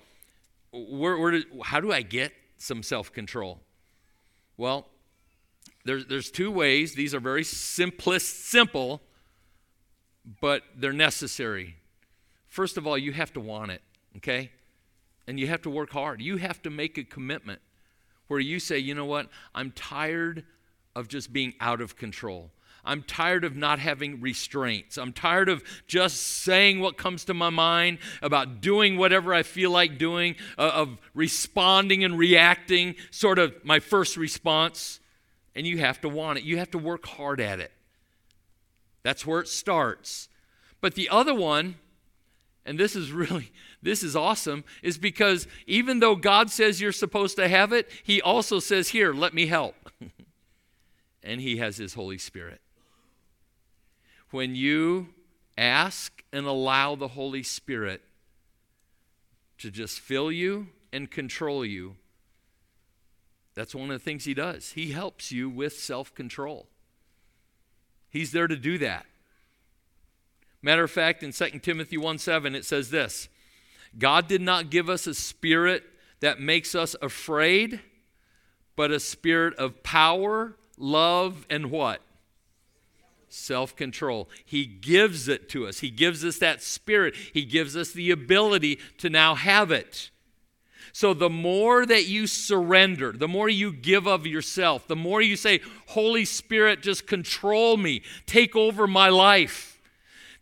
where, 0.72 1.16
where 1.18 1.40
how 1.64 1.80
do 1.80 1.92
I 1.92 2.02
get 2.02 2.32
some 2.58 2.82
self 2.82 3.12
control? 3.12 3.60
Well, 4.56 4.86
there's, 5.84 6.06
there's 6.06 6.30
two 6.30 6.50
ways. 6.50 6.94
These 6.94 7.14
are 7.14 7.20
very 7.20 7.44
simplest, 7.44 8.46
simple, 8.46 9.00
but 10.40 10.62
they're 10.76 10.92
necessary. 10.92 11.76
First 12.48 12.76
of 12.76 12.86
all, 12.86 12.98
you 12.98 13.12
have 13.12 13.32
to 13.34 13.40
want 13.40 13.70
it, 13.70 13.82
okay? 14.16 14.50
And 15.28 15.38
you 15.38 15.46
have 15.46 15.62
to 15.62 15.70
work 15.70 15.90
hard. 15.90 16.20
You 16.20 16.38
have 16.38 16.62
to 16.62 16.70
make 16.70 16.98
a 16.98 17.04
commitment 17.04 17.60
where 18.28 18.40
you 18.40 18.58
say, 18.58 18.78
you 18.78 18.94
know 18.94 19.04
what? 19.04 19.28
I'm 19.54 19.70
tired 19.72 20.44
of 20.94 21.08
just 21.08 21.32
being 21.32 21.54
out 21.60 21.80
of 21.80 21.96
control. 21.96 22.50
I'm 22.86 23.02
tired 23.02 23.44
of 23.44 23.56
not 23.56 23.78
having 23.78 24.20
restraints. 24.20 24.96
I'm 24.96 25.12
tired 25.12 25.48
of 25.48 25.62
just 25.86 26.22
saying 26.22 26.80
what 26.80 26.96
comes 26.96 27.24
to 27.26 27.34
my 27.34 27.50
mind, 27.50 27.98
about 28.22 28.60
doing 28.60 28.96
whatever 28.96 29.34
I 29.34 29.42
feel 29.42 29.70
like 29.70 29.98
doing, 29.98 30.36
uh, 30.56 30.70
of 30.74 30.98
responding 31.14 32.04
and 32.04 32.16
reacting, 32.18 32.94
sort 33.10 33.38
of 33.38 33.54
my 33.64 33.80
first 33.80 34.16
response. 34.16 35.00
And 35.54 35.66
you 35.66 35.78
have 35.78 36.00
to 36.02 36.08
want 36.08 36.38
it, 36.38 36.44
you 36.44 36.58
have 36.58 36.70
to 36.70 36.78
work 36.78 37.06
hard 37.06 37.40
at 37.40 37.60
it. 37.60 37.72
That's 39.02 39.26
where 39.26 39.40
it 39.40 39.48
starts. 39.48 40.28
But 40.80 40.94
the 40.94 41.08
other 41.08 41.34
one, 41.34 41.76
and 42.64 42.78
this 42.78 42.94
is 42.96 43.12
really 43.12 43.52
this 43.82 44.02
is 44.02 44.16
awesome 44.16 44.64
is 44.82 44.98
because 44.98 45.46
even 45.66 46.00
though 46.00 46.16
God 46.16 46.50
says 46.50 46.80
you're 46.80 46.92
supposed 46.92 47.36
to 47.36 47.48
have 47.48 47.72
it, 47.72 47.88
he 48.02 48.20
also 48.20 48.58
says 48.58 48.88
here, 48.88 49.12
let 49.12 49.32
me 49.32 49.46
help. 49.46 49.76
and 51.22 51.40
he 51.40 51.58
has 51.58 51.76
his 51.76 51.94
Holy 51.94 52.18
Spirit. 52.18 52.60
When 54.30 54.54
you 54.54 55.08
ask 55.56 56.22
and 56.32 56.46
allow 56.46 56.94
the 56.94 57.08
Holy 57.08 57.42
Spirit 57.42 58.02
to 59.58 59.70
just 59.70 60.00
fill 60.00 60.30
you 60.30 60.68
and 60.92 61.10
control 61.10 61.64
you, 61.64 61.96
that's 63.54 63.74
one 63.74 63.90
of 63.90 63.98
the 63.98 64.04
things 64.04 64.24
he 64.24 64.34
does. 64.34 64.72
He 64.72 64.92
helps 64.92 65.32
you 65.32 65.48
with 65.48 65.72
self 65.72 66.14
control. 66.14 66.68
He's 68.10 68.32
there 68.32 68.46
to 68.46 68.56
do 68.56 68.78
that. 68.78 69.06
Matter 70.62 70.84
of 70.84 70.90
fact, 70.90 71.22
in 71.22 71.32
2 71.32 71.58
Timothy 71.60 71.96
1 71.96 72.18
7, 72.18 72.54
it 72.54 72.64
says 72.64 72.90
this 72.90 73.28
God 73.96 74.28
did 74.28 74.42
not 74.42 74.70
give 74.70 74.88
us 74.90 75.06
a 75.06 75.14
spirit 75.14 75.84
that 76.20 76.40
makes 76.40 76.74
us 76.74 76.96
afraid, 77.00 77.80
but 78.74 78.90
a 78.90 79.00
spirit 79.00 79.54
of 79.54 79.82
power, 79.82 80.56
love, 80.78 81.46
and 81.48 81.70
what? 81.70 82.02
Self 83.36 83.76
control. 83.76 84.30
He 84.46 84.64
gives 84.64 85.28
it 85.28 85.50
to 85.50 85.66
us. 85.66 85.80
He 85.80 85.90
gives 85.90 86.24
us 86.24 86.38
that 86.38 86.62
spirit. 86.62 87.14
He 87.34 87.44
gives 87.44 87.76
us 87.76 87.92
the 87.92 88.10
ability 88.10 88.78
to 88.96 89.10
now 89.10 89.34
have 89.34 89.70
it. 89.70 90.10
So, 90.94 91.12
the 91.12 91.28
more 91.28 91.84
that 91.84 92.06
you 92.06 92.26
surrender, 92.26 93.12
the 93.12 93.28
more 93.28 93.50
you 93.50 93.72
give 93.72 94.08
of 94.08 94.26
yourself, 94.26 94.88
the 94.88 94.96
more 94.96 95.20
you 95.20 95.36
say, 95.36 95.60
Holy 95.88 96.24
Spirit, 96.24 96.80
just 96.80 97.06
control 97.06 97.76
me, 97.76 98.00
take 98.24 98.56
over 98.56 98.86
my 98.86 99.10
life, 99.10 99.82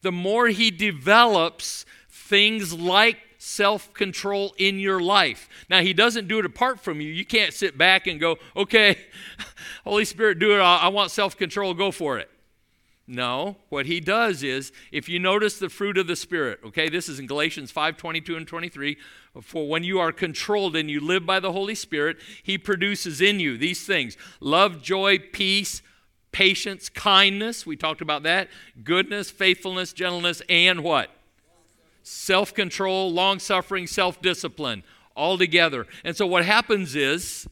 the 0.03 0.13
more 0.13 0.47
He 0.47 0.71
develops 0.71 1.85
things 2.09 2.73
like 2.73 3.19
self 3.39 3.93
control 3.93 4.55
in 4.57 4.79
your 4.79 5.01
life. 5.01 5.49
Now, 5.69 5.81
He 5.81 5.93
doesn't 5.93 6.29
do 6.29 6.39
it 6.39 6.47
apart 6.47 6.79
from 6.79 7.01
you. 7.01 7.09
You 7.09 7.27
can't 7.27 7.53
sit 7.53 7.77
back 7.77 8.07
and 8.07 8.21
go, 8.21 8.37
okay, 8.57 8.99
Holy 9.85 10.05
Spirit, 10.05 10.39
do 10.39 10.55
it. 10.55 10.61
I 10.61 10.87
want 10.89 11.11
self 11.11 11.37
control. 11.37 11.75
Go 11.75 11.91
for 11.91 12.19
it. 12.19 12.31
No, 13.07 13.57
what 13.69 13.85
he 13.85 14.01
does 14.01 14.43
is, 14.43 14.73
if 14.91 15.11
you 15.11 15.19
notice 15.19 15.59
the 15.59 15.69
fruit 15.69 15.99
of 15.99 16.07
the 16.07 16.17
Spirit, 16.17 16.61
okay, 16.65 16.89
this 16.89 17.09
is 17.09 17.19
in 17.19 17.27
Galatians 17.27 17.71
5 17.71 17.99
22 17.99 18.37
and 18.37 18.47
23. 18.47 18.97
For 19.43 19.69
when 19.69 19.85
you 19.85 19.99
are 19.99 20.13
controlled 20.13 20.75
and 20.75 20.91
you 20.91 21.01
live 21.01 21.27
by 21.27 21.39
the 21.39 21.53
Holy 21.53 21.75
Spirit, 21.75 22.17
he 22.43 22.57
produces 22.57 23.21
in 23.21 23.41
you 23.41 23.59
these 23.59 23.85
things 23.85 24.17
love, 24.41 24.83
joy, 24.83 25.19
peace, 25.19 25.83
patience, 26.33 26.89
kindness. 26.89 27.67
We 27.67 27.77
talked 27.77 28.01
about 28.01 28.23
that. 28.23 28.49
Goodness, 28.83 29.31
faithfulness, 29.31 29.93
gentleness, 29.93 30.41
and 30.49 30.83
what? 30.83 31.11
self 32.05 32.55
control, 32.55 33.11
long 33.13 33.41
suffering, 33.41 33.89
self 33.89 34.23
discipline, 34.23 34.85
all 35.17 35.37
together. 35.37 35.87
And 36.05 36.17
so 36.17 36.27
what 36.27 36.45
happens 36.45 36.95
is 36.95 37.49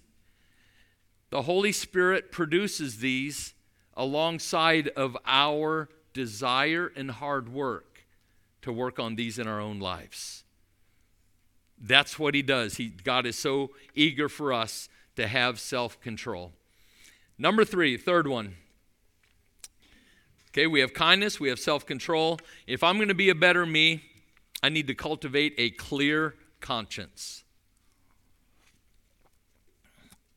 the 1.30 1.42
Holy 1.42 1.72
Spirit 1.72 2.30
produces 2.30 2.98
these 2.98 3.54
alongside 3.96 4.88
of 4.88 5.16
our 5.26 5.88
desire 6.12 6.92
and 6.94 7.10
hard 7.10 7.48
work 7.48 8.04
to 8.62 8.72
work 8.72 8.98
on 8.98 9.16
these 9.16 9.38
in 9.38 9.46
our 9.46 9.60
own 9.60 9.80
lives. 9.80 10.44
That's 11.80 12.18
what 12.18 12.34
he 12.34 12.42
does. 12.42 12.76
He, 12.76 12.88
God 12.88 13.26
is 13.26 13.36
so 13.36 13.70
eager 13.94 14.28
for 14.28 14.52
us 14.52 14.88
to 15.16 15.26
have 15.26 15.58
self 15.58 16.00
control. 16.00 16.52
Number 17.38 17.64
three, 17.64 17.96
third 17.96 18.28
one. 18.28 18.54
Okay, 20.50 20.66
we 20.66 20.80
have 20.80 20.94
kindness, 20.94 21.40
we 21.40 21.48
have 21.48 21.58
self 21.58 21.84
control. 21.84 22.38
If 22.66 22.84
I'm 22.84 22.96
going 22.96 23.08
to 23.08 23.14
be 23.14 23.30
a 23.30 23.34
better 23.34 23.66
me, 23.66 24.02
I 24.62 24.68
need 24.68 24.86
to 24.86 24.94
cultivate 24.94 25.54
a 25.58 25.70
clear 25.70 26.36
conscience. 26.60 27.42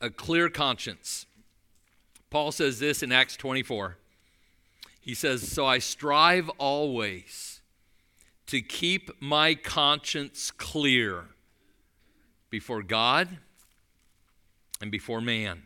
A 0.02 0.10
clear 0.10 0.50
conscience. 0.50 1.26
Paul 2.36 2.52
says 2.52 2.80
this 2.80 3.02
in 3.02 3.14
Acts 3.14 3.38
24. 3.38 3.96
He 5.00 5.14
says, 5.14 5.50
So 5.50 5.66
I 5.66 5.80
strive 5.80 6.50
always 6.58 7.62
to 8.48 8.62
keep 8.62 9.10
my 9.22 9.56
conscience 9.56 10.52
clear 10.52 11.28
before 12.50 12.84
God 12.84 13.38
and 14.82 14.92
before 14.92 15.22
man. 15.22 15.62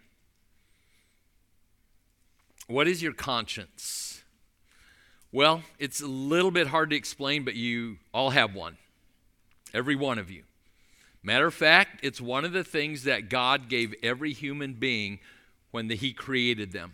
What 2.68 2.88
is 2.88 3.02
your 3.02 3.14
conscience? 3.14 4.22
Well, 5.32 5.64
it's 5.80 6.02
a 6.02 6.08
little 6.08 6.52
bit 6.52 6.68
hard 6.68 6.92
to 6.92 6.96
explain, 6.96 7.46
but 7.46 7.56
you 7.56 7.98
all 8.14 8.30
have 8.30 8.54
one. 8.54 8.78
Every 9.74 9.96
one 9.96 10.20
of 10.20 10.30
you. 10.30 10.44
Matter 11.24 11.48
of 11.48 11.54
fact, 11.56 12.02
it's 12.04 12.22
one 12.22 12.46
of 12.46 12.52
the 12.52 12.64
things 12.64 13.06
that 13.06 13.28
God 13.28 13.70
gave 13.70 13.96
every 14.04 14.34
human 14.34 14.74
being 14.74 15.20
when 15.72 15.88
the, 15.88 15.96
He 15.96 16.14
created 16.14 16.72
them. 16.72 16.94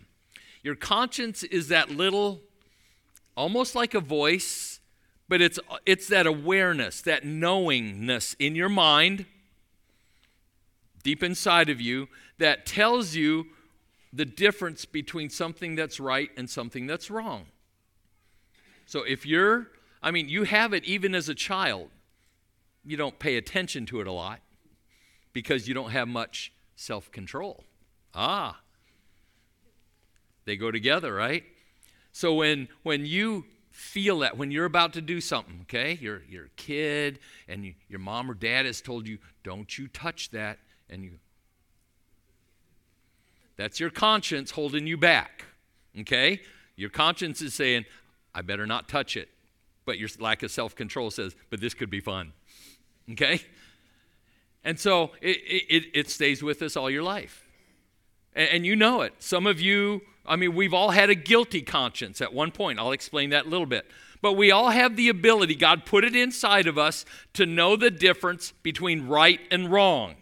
Your 0.62 0.74
conscience 0.74 1.42
is 1.42 1.68
that 1.68 1.90
little, 1.90 2.40
almost 3.36 3.74
like 3.74 3.94
a 3.94 4.00
voice, 4.00 4.80
but 5.28 5.40
it's, 5.40 5.58
it's 5.84 6.08
that 6.08 6.26
awareness, 6.26 7.00
that 7.02 7.24
knowingness 7.24 8.34
in 8.38 8.54
your 8.54 8.68
mind, 8.68 9.26
deep 11.02 11.22
inside 11.22 11.68
of 11.68 11.80
you, 11.80 12.08
that 12.38 12.66
tells 12.66 13.14
you 13.14 13.46
the 14.12 14.24
difference 14.24 14.84
between 14.84 15.30
something 15.30 15.74
that's 15.74 16.00
right 16.00 16.30
and 16.36 16.48
something 16.48 16.86
that's 16.86 17.10
wrong. 17.10 17.46
So 18.86 19.02
if 19.02 19.26
you're, 19.26 19.68
I 20.02 20.10
mean, 20.10 20.28
you 20.28 20.44
have 20.44 20.72
it 20.72 20.84
even 20.84 21.14
as 21.14 21.28
a 21.28 21.34
child. 21.34 21.90
You 22.84 22.96
don't 22.96 23.18
pay 23.18 23.36
attention 23.36 23.84
to 23.86 24.00
it 24.00 24.06
a 24.06 24.12
lot 24.12 24.40
because 25.32 25.66
you 25.66 25.74
don't 25.74 25.90
have 25.90 26.06
much 26.06 26.52
self 26.76 27.10
control. 27.10 27.64
Ah, 28.14 28.60
they 30.46 30.56
go 30.56 30.70
together, 30.70 31.12
right? 31.12 31.44
So 32.12 32.34
when, 32.34 32.68
when 32.82 33.04
you 33.04 33.44
feel 33.70 34.20
that, 34.20 34.38
when 34.38 34.50
you're 34.50 34.64
about 34.64 34.94
to 34.94 35.02
do 35.02 35.20
something, 35.20 35.58
okay, 35.62 35.98
you're, 36.00 36.22
you're 36.28 36.46
a 36.46 36.56
kid 36.56 37.18
and 37.46 37.66
you, 37.66 37.74
your 37.88 37.98
mom 37.98 38.30
or 38.30 38.34
dad 38.34 38.64
has 38.64 38.80
told 38.80 39.06
you, 39.06 39.18
don't 39.44 39.76
you 39.76 39.88
touch 39.88 40.30
that, 40.30 40.58
and 40.88 41.04
you, 41.04 41.10
that's 43.56 43.78
your 43.78 43.90
conscience 43.90 44.52
holding 44.52 44.86
you 44.86 44.96
back, 44.96 45.44
okay? 46.00 46.40
Your 46.76 46.90
conscience 46.90 47.42
is 47.42 47.54
saying, 47.54 47.84
I 48.34 48.42
better 48.42 48.66
not 48.66 48.88
touch 48.88 49.16
it. 49.16 49.30
But 49.86 49.98
your 49.98 50.08
lack 50.18 50.42
of 50.42 50.50
self 50.50 50.74
control 50.74 51.10
says, 51.10 51.34
but 51.48 51.60
this 51.60 51.72
could 51.72 51.90
be 51.90 52.00
fun. 52.00 52.32
Okay? 53.12 53.40
And 54.64 54.78
so 54.78 55.12
it, 55.22 55.38
it, 55.68 55.84
it 55.94 56.10
stays 56.10 56.42
with 56.42 56.60
us 56.60 56.76
all 56.76 56.90
your 56.90 57.04
life. 57.04 57.46
And, 58.34 58.48
and 58.50 58.66
you 58.66 58.76
know 58.76 59.02
it. 59.02 59.14
Some 59.20 59.46
of 59.46 59.60
you, 59.60 60.02
I 60.28 60.36
mean, 60.36 60.54
we've 60.54 60.74
all 60.74 60.90
had 60.90 61.10
a 61.10 61.14
guilty 61.14 61.62
conscience 61.62 62.20
at 62.20 62.32
one 62.32 62.50
point. 62.50 62.78
I'll 62.78 62.92
explain 62.92 63.30
that 63.30 63.46
a 63.46 63.48
little 63.48 63.66
bit. 63.66 63.86
But 64.22 64.32
we 64.32 64.50
all 64.50 64.70
have 64.70 64.96
the 64.96 65.08
ability, 65.08 65.54
God 65.54 65.84
put 65.84 66.04
it 66.04 66.16
inside 66.16 66.66
of 66.66 66.78
us 66.78 67.04
to 67.34 67.46
know 67.46 67.76
the 67.76 67.90
difference 67.90 68.52
between 68.62 69.06
right 69.06 69.40
and 69.50 69.70
wrong. 69.70 70.16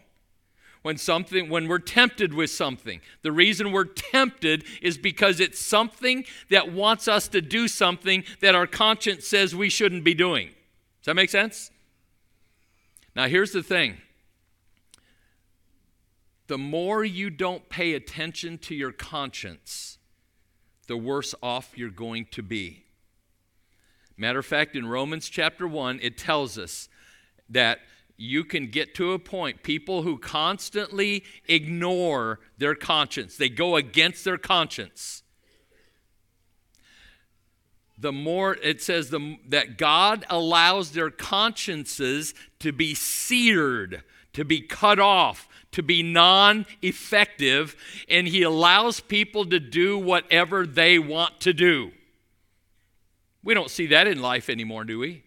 When 0.81 0.97
something 0.97 1.49
when 1.49 1.67
we're 1.67 1.79
tempted 1.79 2.33
with 2.35 2.51
something. 2.51 3.01
The 3.23 3.31
reason 3.31 3.71
we're 3.71 3.85
tempted 3.85 4.65
is 4.83 4.99
because 4.99 5.39
it's 5.39 5.59
something 5.59 6.25
that 6.51 6.71
wants 6.71 7.07
us 7.07 7.27
to 7.29 7.41
do 7.41 7.67
something 7.67 8.23
that 8.41 8.53
our 8.53 8.67
conscience 8.67 9.27
says 9.27 9.55
we 9.55 9.69
shouldn't 9.69 10.03
be 10.03 10.13
doing. 10.13 10.49
Does 10.49 11.07
that 11.07 11.15
make 11.15 11.31
sense? 11.31 11.71
Now 13.15 13.27
here's 13.27 13.51
the 13.51 13.63
thing 13.63 13.97
the 16.47 16.57
more 16.57 17.03
you 17.03 17.29
don't 17.29 17.69
pay 17.69 17.93
attention 17.93 18.57
to 18.57 18.75
your 18.75 18.91
conscience 18.91 19.97
the 20.87 20.97
worse 20.97 21.33
off 21.41 21.73
you're 21.75 21.89
going 21.89 22.25
to 22.31 22.43
be 22.43 22.83
matter 24.17 24.39
of 24.39 24.45
fact 24.45 24.75
in 24.75 24.85
romans 24.85 25.29
chapter 25.29 25.67
1 25.67 25.99
it 26.01 26.17
tells 26.17 26.57
us 26.57 26.89
that 27.49 27.79
you 28.17 28.43
can 28.43 28.67
get 28.67 28.95
to 28.95 29.11
a 29.11 29.19
point, 29.19 29.63
people 29.63 30.03
who 30.03 30.17
constantly 30.17 31.23
ignore 31.47 32.39
their 32.57 32.75
conscience, 32.75 33.35
they 33.35 33.49
go 33.49 33.75
against 33.75 34.23
their 34.23 34.37
conscience. 34.37 35.23
The 37.97 38.11
more 38.11 38.55
it 38.55 38.81
says 38.81 39.09
the, 39.09 39.37
that 39.47 39.77
God 39.77 40.25
allows 40.29 40.91
their 40.91 41.09
consciences 41.09 42.33
to 42.59 42.71
be 42.71 42.93
seared, 42.93 44.03
to 44.33 44.43
be 44.43 44.61
cut 44.61 44.99
off, 44.99 45.47
to 45.75 45.83
be 45.83 46.01
non 46.03 46.65
effective, 46.81 47.75
and 48.09 48.27
He 48.27 48.41
allows 48.41 48.99
people 48.99 49.45
to 49.45 49.59
do 49.59 49.97
whatever 49.97 50.65
they 50.65 50.97
want 50.99 51.39
to 51.41 51.53
do. 51.53 51.91
We 53.43 53.53
don't 53.53 53.69
see 53.69 53.87
that 53.87 54.07
in 54.07 54.21
life 54.21 54.49
anymore, 54.49 54.83
do 54.83 54.99
we? 54.99 55.23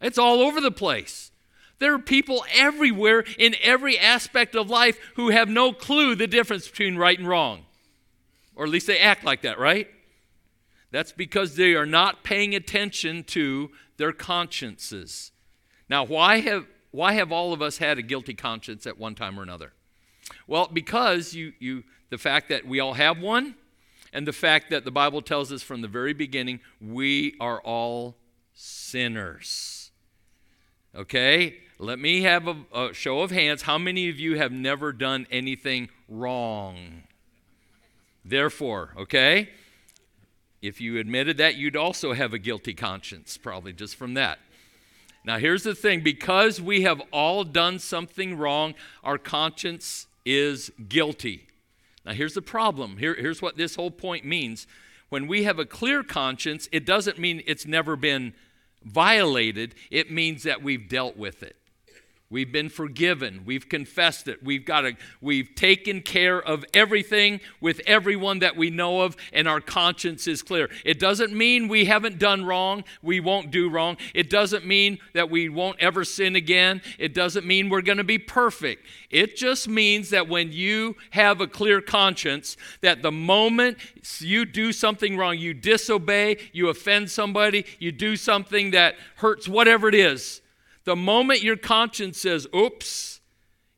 It's 0.00 0.18
all 0.18 0.40
over 0.40 0.60
the 0.60 0.70
place. 0.70 1.30
There 1.78 1.94
are 1.94 1.98
people 1.98 2.44
everywhere 2.54 3.24
in 3.38 3.56
every 3.62 3.98
aspect 3.98 4.54
of 4.54 4.70
life 4.70 4.98
who 5.16 5.30
have 5.30 5.48
no 5.48 5.72
clue 5.72 6.14
the 6.14 6.28
difference 6.28 6.68
between 6.68 6.96
right 6.96 7.18
and 7.18 7.26
wrong. 7.26 7.64
Or 8.54 8.64
at 8.64 8.70
least 8.70 8.86
they 8.86 8.98
act 8.98 9.24
like 9.24 9.42
that, 9.42 9.58
right? 9.58 9.88
That's 10.92 11.10
because 11.10 11.56
they 11.56 11.74
are 11.74 11.86
not 11.86 12.22
paying 12.22 12.54
attention 12.54 13.24
to 13.24 13.70
their 13.96 14.12
consciences. 14.12 15.32
Now, 15.88 16.04
why 16.04 16.40
have, 16.40 16.66
why 16.92 17.14
have 17.14 17.32
all 17.32 17.52
of 17.52 17.60
us 17.60 17.78
had 17.78 17.98
a 17.98 18.02
guilty 18.02 18.34
conscience 18.34 18.86
at 18.86 18.98
one 18.98 19.14
time 19.14 19.38
or 19.38 19.42
another? 19.42 19.72
Well, 20.46 20.68
because 20.72 21.34
you, 21.34 21.52
you, 21.58 21.82
the 22.10 22.18
fact 22.18 22.48
that 22.50 22.66
we 22.66 22.78
all 22.78 22.94
have 22.94 23.18
one, 23.18 23.56
and 24.12 24.26
the 24.28 24.32
fact 24.32 24.70
that 24.70 24.84
the 24.84 24.90
Bible 24.90 25.22
tells 25.22 25.50
us 25.50 25.62
from 25.62 25.80
the 25.80 25.88
very 25.88 26.12
beginning 26.12 26.60
we 26.80 27.34
are 27.40 27.60
all 27.62 28.16
sinners. 28.52 29.90
Okay? 30.94 31.56
Let 31.78 31.98
me 31.98 32.22
have 32.22 32.46
a, 32.46 32.56
a, 32.74 32.94
show 32.94 33.20
of 33.20 33.30
hands. 33.30 33.62
How 33.62 33.78
many 33.78 34.10
of 34.10 34.20
you 34.20 34.36
have 34.36 34.52
never 34.52 34.92
done 34.92 35.26
anything 35.30 35.88
wrong? 36.08 37.04
Therefore, 38.24 38.94
okay? 38.96 39.48
If 40.60 40.80
you 40.80 40.98
admitted 40.98 41.38
that, 41.38 41.56
you'd 41.56 41.76
also 41.76 42.12
have 42.12 42.32
a 42.34 42.38
guilty 42.38 42.74
conscience, 42.74 43.36
probably 43.36 43.72
just 43.72 43.96
from 43.96 44.14
that. 44.14 44.38
Now, 45.24 45.38
here's 45.38 45.62
the 45.62 45.74
thing 45.74 46.00
because 46.00 46.60
we 46.60 46.82
have 46.82 47.00
all 47.12 47.44
done 47.44 47.78
something 47.78 48.36
wrong, 48.36 48.74
our 49.04 49.18
conscience 49.18 50.06
is 50.24 50.70
guilty. 50.88 51.46
Now, 52.04 52.12
here's 52.12 52.34
the 52.34 52.42
problem. 52.42 52.96
Here, 52.96 53.14
here's 53.14 53.40
what 53.40 53.56
this 53.56 53.76
whole 53.76 53.90
point 53.90 54.24
means. 54.24 54.66
When 55.08 55.26
we 55.26 55.44
have 55.44 55.58
a 55.58 55.64
clear 55.66 56.02
conscience, 56.02 56.68
it 56.72 56.84
doesn't 56.84 57.18
mean 57.18 57.42
it's 57.46 57.66
never 57.66 57.96
been 57.96 58.34
violated, 58.82 59.74
it 59.90 60.10
means 60.10 60.42
that 60.42 60.62
we've 60.62 60.88
dealt 60.88 61.16
with 61.16 61.42
it. 61.42 61.56
We've 62.32 62.50
been 62.50 62.70
forgiven. 62.70 63.42
We've 63.44 63.68
confessed 63.68 64.26
it. 64.26 64.42
We've 64.42 64.64
got 64.64 64.86
a, 64.86 64.96
we've 65.20 65.54
taken 65.54 66.00
care 66.00 66.40
of 66.40 66.64
everything 66.72 67.40
with 67.60 67.82
everyone 67.86 68.38
that 68.38 68.56
we 68.56 68.70
know 68.70 69.02
of, 69.02 69.18
and 69.34 69.46
our 69.46 69.60
conscience 69.60 70.26
is 70.26 70.42
clear. 70.42 70.70
It 70.86 70.98
doesn't 70.98 71.34
mean 71.34 71.68
we 71.68 71.84
haven't 71.84 72.18
done 72.18 72.46
wrong, 72.46 72.84
we 73.02 73.20
won't 73.20 73.50
do 73.50 73.68
wrong. 73.68 73.98
It 74.14 74.30
doesn't 74.30 74.66
mean 74.66 74.98
that 75.12 75.28
we 75.28 75.50
won't 75.50 75.78
ever 75.78 76.04
sin 76.04 76.34
again. 76.34 76.80
It 76.98 77.12
doesn't 77.12 77.46
mean 77.46 77.68
we're 77.68 77.82
going 77.82 77.98
to 77.98 78.04
be 78.04 78.18
perfect. 78.18 78.86
It 79.10 79.36
just 79.36 79.68
means 79.68 80.08
that 80.08 80.26
when 80.26 80.52
you 80.52 80.96
have 81.10 81.42
a 81.42 81.46
clear 81.46 81.82
conscience, 81.82 82.56
that 82.80 83.02
the 83.02 83.12
moment 83.12 83.76
you 84.20 84.46
do 84.46 84.72
something 84.72 85.18
wrong, 85.18 85.36
you 85.36 85.52
disobey, 85.52 86.38
you 86.52 86.70
offend 86.70 87.10
somebody, 87.10 87.66
you 87.78 87.92
do 87.92 88.16
something 88.16 88.70
that 88.70 88.94
hurts 89.16 89.46
whatever 89.46 89.86
it 89.86 89.94
is, 89.94 90.41
the 90.84 90.96
moment 90.96 91.42
your 91.42 91.56
conscience 91.56 92.18
says, 92.18 92.46
oops, 92.54 93.20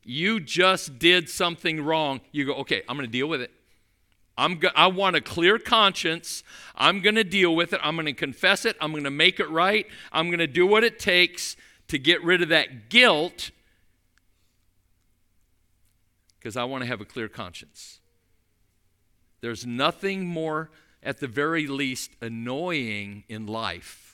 you 0.03 0.39
just 0.39 0.99
did 0.99 1.29
something 1.29 1.83
wrong, 1.83 2.21
you 2.31 2.45
go, 2.45 2.53
okay, 2.55 2.83
I'm 2.87 2.95
going 2.95 3.07
to 3.07 3.11
deal 3.11 3.27
with 3.27 3.41
it. 3.41 3.51
I'm 4.37 4.59
go- 4.59 4.71
I 4.75 4.87
want 4.87 5.15
a 5.15 5.21
clear 5.21 5.57
conscience. 5.57 6.43
I'm 6.75 6.99
going 6.99 7.15
to 7.15 7.23
deal 7.23 7.55
with 7.55 7.71
it. 7.73 7.79
I'm 7.81 7.95
going 7.95 8.05
to 8.05 8.13
confess 8.13 8.65
it. 8.65 8.75
I'm 8.81 8.91
going 8.91 9.05
to 9.05 9.11
make 9.11 9.39
it 9.39 9.49
right. 9.49 9.87
I'm 10.11 10.27
going 10.27 10.39
to 10.39 10.47
do 10.47 10.67
what 10.67 10.83
it 10.83 10.99
takes 10.99 11.55
to 11.87 11.97
get 11.97 12.23
rid 12.23 12.41
of 12.41 12.49
that 12.49 12.89
guilt 12.89 13.51
because 16.45 16.55
I 16.55 16.63
want 16.65 16.83
to 16.83 16.87
have 16.87 17.01
a 17.01 17.05
clear 17.05 17.27
conscience. 17.27 18.01
There's 19.41 19.65
nothing 19.65 20.27
more, 20.27 20.69
at 21.01 21.19
the 21.19 21.27
very 21.27 21.65
least, 21.65 22.11
annoying 22.21 23.23
in 23.27 23.47
life, 23.47 24.04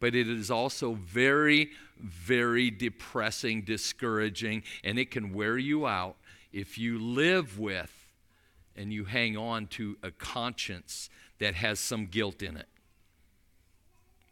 but 0.00 0.14
it 0.14 0.28
is 0.28 0.50
also 0.50 0.94
very, 0.94 1.70
very 1.98 2.70
depressing, 2.70 3.62
discouraging, 3.62 4.62
and 4.82 4.98
it 4.98 5.10
can 5.10 5.32
wear 5.32 5.56
you 5.56 5.86
out 5.86 6.16
if 6.52 6.78
you 6.78 6.98
live 6.98 7.58
with 7.58 7.92
and 8.76 8.92
you 8.92 9.04
hang 9.04 9.36
on 9.36 9.66
to 9.66 9.96
a 10.02 10.10
conscience 10.10 11.08
that 11.38 11.54
has 11.54 11.78
some 11.78 12.06
guilt 12.06 12.42
in 12.42 12.56
it. 12.56 12.68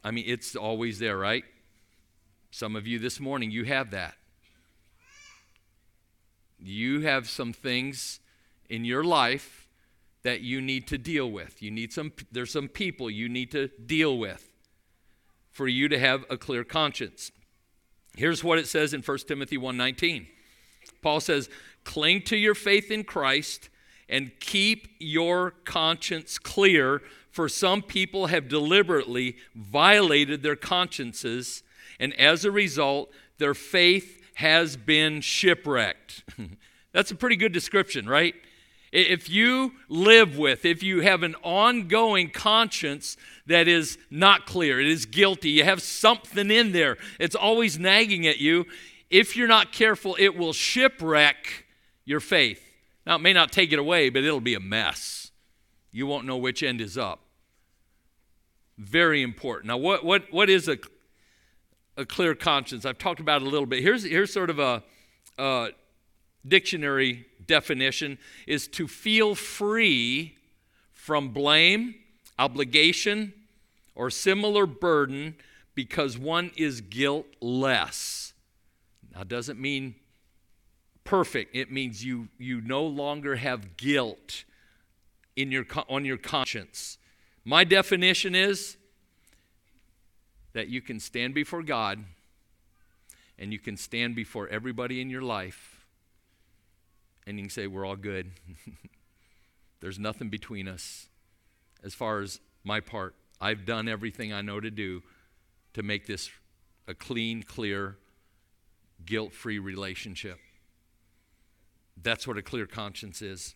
I 0.03 0.11
mean, 0.11 0.25
it's 0.27 0.55
always 0.55 0.99
there, 0.99 1.17
right? 1.17 1.45
Some 2.51 2.75
of 2.75 2.85
you 2.85 2.99
this 2.99 3.19
morning, 3.19 3.51
you 3.51 3.63
have 3.65 3.91
that. 3.91 4.15
You 6.59 7.01
have 7.01 7.29
some 7.29 7.53
things 7.53 8.19
in 8.69 8.85
your 8.85 9.03
life 9.03 9.67
that 10.23 10.41
you 10.41 10.61
need 10.61 10.87
to 10.87 10.97
deal 10.97 11.29
with. 11.29 11.61
You 11.61 11.71
need 11.71 11.91
some 11.91 12.13
there's 12.31 12.51
some 12.51 12.69
people 12.69 13.09
you 13.09 13.27
need 13.27 13.51
to 13.51 13.67
deal 13.85 14.17
with 14.17 14.52
for 15.53 15.67
you 15.67 15.87
to 15.87 15.97
have 15.97 16.25
a 16.29 16.37
clear 16.37 16.63
conscience. 16.63 17.31
Here's 18.17 18.43
what 18.43 18.59
it 18.59 18.67
says 18.67 18.93
in 18.93 19.01
1 19.01 19.27
Timothy 19.27 19.57
1:19. 19.57 20.27
Paul 21.01 21.21
says, 21.21 21.49
"Cling 21.83 22.23
to 22.23 22.35
your 22.35 22.55
faith 22.55 22.91
in 22.91 23.03
Christ 23.03 23.69
and 24.09 24.37
keep 24.39 24.87
your 24.99 25.51
conscience 25.63 26.37
clear, 26.37 27.01
for 27.31 27.47
some 27.47 27.81
people 27.81 28.27
have 28.27 28.47
deliberately 28.47 29.37
violated 29.55 30.43
their 30.43 30.55
consciences, 30.55 31.63
and 31.99 32.13
as 32.19 32.43
a 32.43 32.51
result, 32.51 33.11
their 33.37 33.53
faith 33.53 34.21
has 34.35 34.75
been 34.75 35.21
shipwrecked." 35.21 36.23
That's 36.91 37.11
a 37.11 37.15
pretty 37.15 37.35
good 37.35 37.53
description, 37.53 38.07
right? 38.07 38.35
If 38.93 39.27
you 39.27 39.73
live 39.89 40.37
with, 40.37 40.65
if 40.65 40.83
you 40.83 41.01
have 41.01 41.23
an 41.23 41.35
ongoing 41.41 42.29
conscience 42.29 43.17
that 43.47 43.67
is 43.67 43.97
not 44.11 44.45
clear, 44.45 44.79
it 44.79 44.85
is 44.85 45.07
guilty, 45.07 45.49
you 45.49 45.63
have 45.63 45.81
something 45.81 46.51
in 46.51 46.73
there, 46.73 46.97
it's 47.19 47.35
always 47.35 47.79
nagging 47.79 48.27
at 48.27 48.37
you, 48.37 48.65
if 49.09 49.35
you're 49.35 49.47
not 49.47 49.71
careful, 49.71 50.15
it 50.19 50.37
will 50.37 50.53
shipwreck 50.53 51.65
your 52.05 52.19
faith. 52.19 52.63
Now, 53.05 53.15
it 53.15 53.21
may 53.21 53.33
not 53.33 53.51
take 53.51 53.73
it 53.73 53.79
away, 53.79 54.11
but 54.11 54.23
it'll 54.23 54.39
be 54.39 54.53
a 54.53 54.59
mess. 54.59 55.31
You 55.91 56.05
won't 56.05 56.27
know 56.27 56.37
which 56.37 56.61
end 56.61 56.79
is 56.79 56.95
up. 56.95 57.19
Very 58.77 59.23
important. 59.23 59.69
Now, 59.69 59.77
what, 59.77 60.05
what, 60.05 60.31
what 60.31 60.51
is 60.51 60.67
a, 60.67 60.77
a 61.97 62.05
clear 62.05 62.35
conscience? 62.35 62.85
I've 62.85 62.99
talked 62.99 63.19
about 63.19 63.41
it 63.41 63.47
a 63.47 63.49
little 63.49 63.65
bit. 63.65 63.81
Here's, 63.81 64.03
here's 64.03 64.31
sort 64.31 64.51
of 64.51 64.59
a, 64.59 64.83
a 65.39 65.69
dictionary 66.47 67.25
definition 67.45 68.17
is 68.47 68.67
to 68.69 68.87
feel 68.87 69.35
free 69.35 70.37
from 70.91 71.29
blame, 71.29 71.95
obligation, 72.39 73.33
or 73.95 74.09
similar 74.09 74.65
burden 74.65 75.35
because 75.75 76.17
one 76.17 76.51
is 76.55 76.81
guiltless. 76.81 78.33
Now, 79.13 79.23
doesn't 79.23 79.59
mean 79.59 79.95
perfect. 81.03 81.55
It 81.55 81.71
means 81.71 82.03
you, 82.03 82.29
you 82.37 82.61
no 82.61 82.83
longer 82.83 83.35
have 83.35 83.77
guilt 83.77 84.45
in 85.35 85.51
your, 85.51 85.65
on 85.89 86.05
your 86.05 86.17
conscience. 86.17 86.97
My 87.43 87.63
definition 87.63 88.35
is 88.35 88.77
that 90.53 90.69
you 90.69 90.81
can 90.81 90.99
stand 90.99 91.33
before 91.33 91.63
God 91.63 92.03
and 93.37 93.51
you 93.51 93.59
can 93.59 93.75
stand 93.75 94.15
before 94.15 94.47
everybody 94.47 95.01
in 95.01 95.09
your 95.09 95.23
life 95.23 95.72
and 97.25 97.37
you 97.37 97.43
can 97.43 97.49
say, 97.49 97.67
We're 97.67 97.85
all 97.85 97.95
good. 97.95 98.31
There's 99.79 99.99
nothing 99.99 100.29
between 100.29 100.67
us. 100.67 101.07
As 101.83 101.93
far 101.93 102.21
as 102.21 102.39
my 102.63 102.79
part, 102.79 103.15
I've 103.41 103.65
done 103.65 103.89
everything 103.89 104.31
I 104.31 104.41
know 104.41 104.59
to 104.59 104.71
do 104.71 105.01
to 105.73 105.83
make 105.83 106.07
this 106.07 106.29
a 106.87 106.93
clean, 106.93 107.43
clear, 107.43 107.97
guilt 109.05 109.33
free 109.33 109.59
relationship. 109.59 110.39
That's 112.01 112.27
what 112.27 112.37
a 112.37 112.41
clear 112.41 112.65
conscience 112.65 113.21
is. 113.21 113.55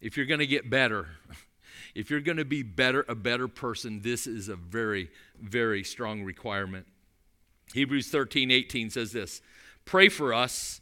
If 0.00 0.16
you're 0.16 0.26
going 0.26 0.40
to 0.40 0.46
get 0.46 0.68
better, 0.68 1.08
if 1.94 2.10
you're 2.10 2.20
going 2.20 2.38
to 2.38 2.44
be 2.44 2.62
better 2.62 3.04
a 3.08 3.14
better 3.14 3.48
person, 3.48 4.02
this 4.02 4.26
is 4.26 4.48
a 4.48 4.56
very 4.56 5.10
very 5.40 5.84
strong 5.84 6.24
requirement. 6.24 6.86
Hebrews 7.72 8.08
13, 8.08 8.50
18 8.50 8.90
says 8.90 9.12
this 9.12 9.40
Pray 9.84 10.08
for 10.08 10.34
us 10.34 10.79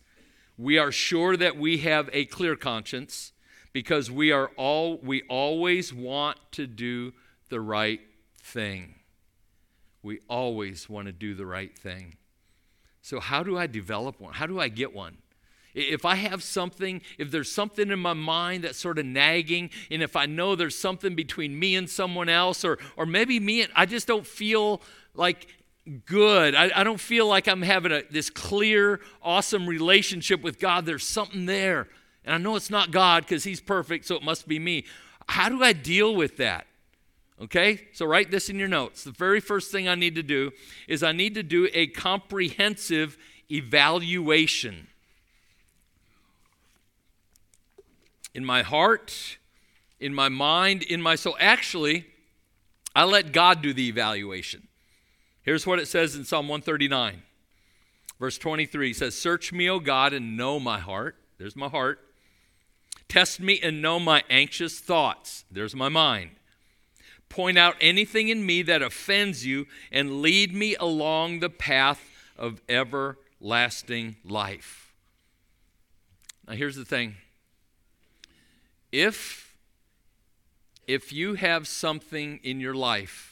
we 0.59 0.77
are 0.77 0.91
sure 0.91 1.37
that 1.37 1.57
we 1.57 1.79
have 1.79 2.11
a 2.13 2.25
clear 2.27 2.57
conscience 2.57 3.33
because 3.73 4.11
we 4.11 4.33
are 4.33 4.51
all 4.57 4.99
we 4.99 5.23
always 5.29 5.95
want 5.95 6.39
to 6.53 6.67
do 6.67 7.13
the 7.49 7.61
right 7.61 8.01
thing. 8.43 8.97
We 10.03 10.21
always 10.29 10.89
want 10.89 11.07
to 11.07 11.13
do 11.13 11.35
the 11.35 11.47
right 11.47 11.77
thing. 11.79 12.17
So 13.03 13.21
how 13.21 13.43
do 13.43 13.57
I 13.57 13.67
develop 13.67 14.21
one? 14.21 14.35
How 14.35 14.47
do 14.47 14.59
I 14.61 14.69
get 14.69 14.95
one? 14.95 15.19
If 15.75 16.05
I 16.05 16.17
have 16.17 16.43
something, 16.43 17.03
if 17.19 17.31
there's 17.31 17.53
something 17.53 17.91
in 17.91 17.99
my 18.01 18.15
mind 18.15 18.65
that's 18.65 18.79
sort 18.79 18.99
of 18.99 19.07
nagging, 19.07 19.71
and 19.91 20.03
if 20.03 20.17
I 20.17 20.27
know 20.27 20.57
there's 20.57 20.77
something 20.77 21.15
between 21.15 21.57
me 21.59 21.77
and 21.77 21.89
someone 21.89 22.29
else, 22.29 22.65
or, 22.65 22.79
or 22.97 23.07
maybe 23.07 23.39
me 23.39 23.63
and 23.63 23.73
I 23.77 23.87
just 23.87 24.07
don't 24.07 24.27
feel 24.27 24.83
like 25.15 25.47
good. 26.07 26.55
I, 26.55 26.71
I 26.75 26.85
don't 26.85 27.01
feel 27.01 27.27
like 27.27 27.49
I'm 27.49 27.63
having 27.63 27.93
a, 27.93 28.03
this 28.11 28.31
clear, 28.31 29.01
awesome 29.23 29.67
relationship 29.67 30.43
with 30.43 30.59
God. 30.59 30.87
There's 30.87 31.07
something 31.07 31.47
there. 31.47 31.89
And 32.25 32.35
I 32.35 32.39
know 32.39 32.57
it's 32.57 32.71
not 32.71 32.91
God 32.91 33.25
because 33.25 33.45
He's 33.45 33.61
perfect, 33.61 34.05
so 34.05 34.15
it 34.17 34.23
must 34.23 34.47
be 34.47 34.59
me. 34.59 34.85
How 35.29 35.49
do 35.49 35.63
I 35.63 35.73
deal 35.73 36.15
with 36.15 36.37
that? 36.39 36.67
Okay, 37.41 37.87
so 37.93 38.05
write 38.05 38.31
this 38.31 38.49
in 38.51 38.59
your 38.59 38.69
notes. 38.69 39.05
The 39.05 39.13
very 39.13 39.41
first 39.41 39.71
thing 39.71 39.89
I 39.89 39.95
need 39.95 40.17
to 40.17 40.23
do 40.23 40.51
is 40.89 41.03
I 41.03 41.13
need 41.13 41.35
to 41.35 41.43
do 41.43 41.69
a 41.73 41.87
comprehensive 41.87 43.17
evaluation. 43.51 44.89
In 48.35 48.45
my 48.45 48.63
heart, 48.63 49.39
in 50.01 50.15
my 50.15 50.29
mind, 50.29 50.83
in 50.83 51.01
my 51.01 51.15
soul. 51.15 51.37
Actually, 51.41 52.07
I 52.95 53.05
let 53.05 53.33
God 53.33 53.63
do 53.63 53.73
the 53.73 53.89
evaluation. 53.89 54.68
Here's 55.49 55.67
what 55.67 55.79
it 55.79 55.89
says 55.89 56.15
in 56.15 56.27
Psalm 56.27 56.47
139, 56.47 57.23
verse 58.21 58.37
23 58.37 58.91
it 58.91 58.97
says, 58.97 59.19
Search 59.19 59.51
me, 59.51 59.67
O 59.71 59.81
God, 59.81 60.13
and 60.13 60.37
know 60.37 60.61
my 60.61 60.79
heart. 60.79 61.17
There's 61.39 61.57
my 61.57 61.69
heart. 61.69 62.01
Test 63.09 63.41
me 63.41 63.59
and 63.63 63.81
know 63.81 63.99
my 63.99 64.25
anxious 64.29 64.79
thoughts. 64.79 65.47
There's 65.51 65.75
my 65.75 65.89
mind. 65.89 66.33
Point 67.31 67.57
out 67.57 67.77
anything 67.81 68.29
in 68.29 68.45
me 68.45 68.61
that 68.61 68.83
offends 68.83 69.47
you 69.47 69.67
and 69.91 70.21
lead 70.21 70.55
me 70.55 70.77
along 70.77 71.41
the 71.41 71.49
path 71.49 72.11
of 72.37 72.61
everlasting 72.69 74.17
life. 74.23 74.93
Now, 76.47 76.57
here's 76.57 76.77
the 76.77 76.85
thing 76.85 77.15
if, 78.93 79.57
if 80.87 81.11
you 81.11 81.37
have 81.37 81.67
something 81.67 82.39
in 82.43 82.61
your 82.61 82.75
life 82.75 83.28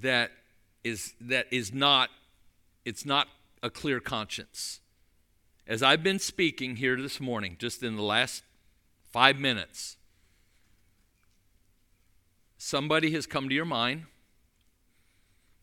that 0.00 0.30
is, 0.82 1.14
that 1.20 1.46
is 1.50 1.72
not, 1.72 2.10
it's 2.84 3.04
not 3.04 3.28
a 3.62 3.70
clear 3.70 4.00
conscience, 4.00 4.80
as 5.66 5.82
I've 5.82 6.02
been 6.02 6.18
speaking 6.18 6.76
here 6.76 7.00
this 7.00 7.20
morning, 7.20 7.56
just 7.58 7.82
in 7.82 7.96
the 7.96 8.02
last 8.02 8.42
five 9.12 9.36
minutes, 9.36 9.96
somebody 12.58 13.12
has 13.12 13.26
come 13.26 13.48
to 13.48 13.54
your 13.54 13.64
mind, 13.64 14.06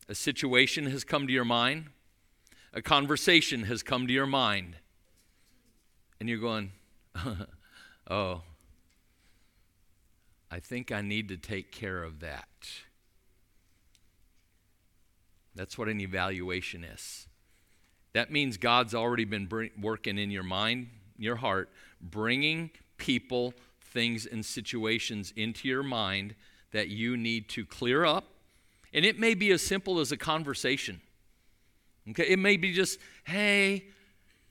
a 0.08 0.14
situation 0.14 0.86
has 0.86 1.04
come 1.04 1.26
to 1.26 1.32
your 1.32 1.44
mind, 1.44 1.86
a 2.72 2.80
conversation 2.80 3.64
has 3.64 3.82
come 3.82 4.06
to 4.06 4.12
your 4.12 4.26
mind, 4.26 4.76
and 6.18 6.28
you're 6.28 6.38
going, 6.38 6.72
oh, 8.10 8.42
I 10.50 10.60
think 10.60 10.90
I 10.90 11.02
need 11.02 11.28
to 11.28 11.36
take 11.36 11.70
care 11.70 12.02
of 12.02 12.20
that. 12.20 12.48
That's 15.54 15.76
what 15.76 15.88
an 15.88 16.00
evaluation 16.00 16.84
is. 16.84 17.26
That 18.12 18.30
means 18.30 18.56
God's 18.56 18.94
already 18.94 19.24
been 19.24 19.46
bring, 19.46 19.70
working 19.80 20.18
in 20.18 20.30
your 20.30 20.42
mind, 20.42 20.88
your 21.16 21.36
heart, 21.36 21.70
bringing 22.00 22.70
people, 22.96 23.54
things, 23.80 24.26
and 24.26 24.44
situations 24.44 25.32
into 25.36 25.68
your 25.68 25.82
mind 25.82 26.34
that 26.72 26.88
you 26.88 27.16
need 27.16 27.48
to 27.50 27.64
clear 27.64 28.04
up. 28.04 28.24
And 28.92 29.04
it 29.04 29.18
may 29.18 29.34
be 29.34 29.50
as 29.52 29.62
simple 29.62 30.00
as 30.00 30.10
a 30.12 30.16
conversation. 30.16 31.00
Okay, 32.10 32.24
it 32.24 32.38
may 32.38 32.56
be 32.56 32.72
just, 32.72 32.98
hey, 33.24 33.84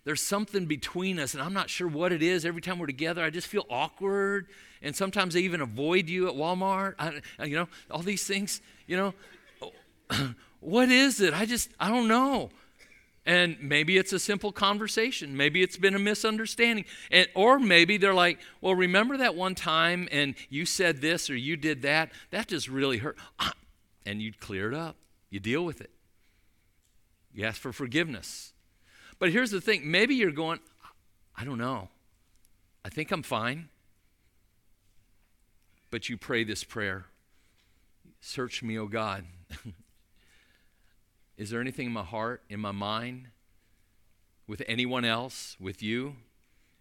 there's 0.05 0.21
something 0.21 0.65
between 0.65 1.19
us, 1.19 1.33
and 1.33 1.43
I'm 1.43 1.53
not 1.53 1.69
sure 1.69 1.87
what 1.87 2.11
it 2.11 2.23
is. 2.23 2.45
Every 2.45 2.61
time 2.61 2.79
we're 2.79 2.87
together, 2.87 3.23
I 3.23 3.29
just 3.29 3.47
feel 3.47 3.65
awkward, 3.69 4.47
and 4.81 4.95
sometimes 4.95 5.35
I 5.35 5.39
even 5.39 5.61
avoid 5.61 6.07
you 6.07 6.29
at 6.29 6.35
Walmart. 6.35 6.95
I, 6.97 7.43
you 7.43 7.55
know, 7.55 7.67
all 7.91 8.01
these 8.01 8.25
things. 8.25 8.61
You 8.87 9.13
know, 10.09 10.33
what 10.59 10.89
is 10.89 11.21
it? 11.21 11.33
I 11.33 11.45
just, 11.45 11.69
I 11.79 11.89
don't 11.89 12.07
know. 12.07 12.49
And 13.25 13.57
maybe 13.61 13.97
it's 13.97 14.13
a 14.13 14.19
simple 14.19 14.51
conversation. 14.51 15.37
Maybe 15.37 15.61
it's 15.61 15.77
been 15.77 15.93
a 15.93 15.99
misunderstanding. 15.99 16.85
And, 17.11 17.27
or 17.35 17.59
maybe 17.59 17.97
they're 17.97 18.13
like, 18.13 18.39
well, 18.59 18.75
remember 18.75 19.17
that 19.17 19.35
one 19.35 19.55
time 19.55 20.07
and 20.11 20.35
you 20.49 20.65
said 20.65 21.01
this 21.01 21.29
or 21.29 21.35
you 21.35 21.55
did 21.55 21.83
that? 21.83 22.11
That 22.31 22.47
just 22.47 22.67
really 22.67 22.97
hurt. 22.97 23.17
And 24.05 24.21
you 24.21 24.33
clear 24.33 24.71
it 24.71 24.75
up, 24.75 24.95
you 25.29 25.39
deal 25.39 25.63
with 25.63 25.81
it. 25.81 25.91
You 27.31 27.45
ask 27.45 27.61
for 27.61 27.71
forgiveness. 27.71 28.53
But 29.19 29.31
here's 29.31 29.51
the 29.51 29.61
thing 29.61 29.91
maybe 29.91 30.15
you're 30.15 30.31
going, 30.31 30.59
I 31.37 31.43
don't 31.43 31.59
know. 31.59 31.89
I 32.83 32.89
think 32.89 33.11
I'm 33.11 33.21
fine. 33.21 33.69
But 35.91 36.09
you 36.09 36.17
pray 36.17 36.43
this 36.43 36.63
prayer 36.63 37.05
Search 38.21 38.63
me, 38.63 38.77
O 38.77 38.87
God. 38.87 39.25
Is 41.39 41.49
there 41.49 41.61
anything 41.61 41.85
in 41.85 41.93
my 41.93 42.03
heart, 42.03 42.43
in 42.49 42.59
my 42.59 42.73
mind, 42.73 43.27
with 44.45 44.61
anyone 44.67 45.05
else, 45.05 45.55
with 45.57 45.81
you? 45.81 46.17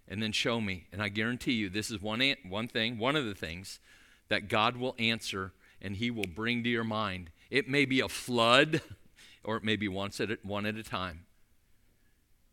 And 0.09 0.21
then 0.21 0.33
show 0.33 0.61
me. 0.61 0.87
And 0.93 1.01
I 1.01 1.11
guarantee 1.11 1.53
you, 1.53 1.69
this 1.69 1.93
is 1.93 2.03
one, 2.03 2.35
one 2.49 2.67
thing, 2.67 2.99
one 2.99 3.15
of 3.15 3.25
the 3.25 3.37
things 3.37 3.79
that 4.29 4.49
God 4.49 4.77
will 4.77 4.97
answer 4.99 5.53
and 5.81 5.95
He 5.95 6.11
will 6.11 6.27
bring 6.35 6.65
to 6.65 6.69
your 6.69 6.83
mind. 6.83 7.31
It 7.51 7.69
may 7.69 7.85
be 7.85 8.01
a 8.01 8.09
flood, 8.09 8.83
or 9.45 9.57
it 9.59 9.63
may 9.63 9.77
be 9.77 9.87
once 9.87 10.21
at 10.21 10.33
a, 10.33 10.39
one 10.43 10.67
at 10.67 10.75
a 10.75 10.83
time. 10.83 11.21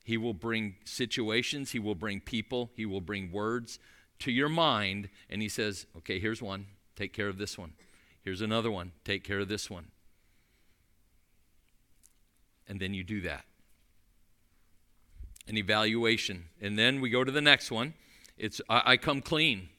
He 0.04 0.16
will 0.16 0.36
bring 0.36 0.76
situations, 0.84 1.72
He 1.72 1.80
will 1.80 1.96
bring 1.96 2.20
people, 2.20 2.70
He 2.76 2.86
will 2.86 3.02
bring 3.02 3.32
words 3.32 3.80
to 4.20 4.32
your 4.32 4.50
mind, 4.50 5.10
and 5.28 5.42
He 5.42 5.50
says, 5.50 5.88
Okay, 5.98 6.20
here's 6.20 6.42
one, 6.42 6.68
take 6.96 7.14
care 7.14 7.30
of 7.30 7.40
this 7.40 7.58
one. 7.58 7.74
Here's 8.22 8.42
another 8.42 8.70
one, 8.70 8.92
take 9.04 9.24
care 9.24 9.40
of 9.40 9.48
this 9.48 9.72
one 9.72 9.88
and 12.68 12.80
then 12.80 12.94
you 12.94 13.04
do 13.04 13.22
that. 13.22 13.46
An 15.48 15.58
evaluation. 15.58 16.46
And 16.62 16.78
then 16.78 17.02
we 17.02 17.10
go 17.10 17.24
to 17.24 17.32
the 17.32 17.42
next 17.42 17.72
one. 17.72 17.94
It's 18.38 18.62
I, 18.70 18.82
I 18.86 18.98
come 18.98 19.22
clean. 19.22 19.70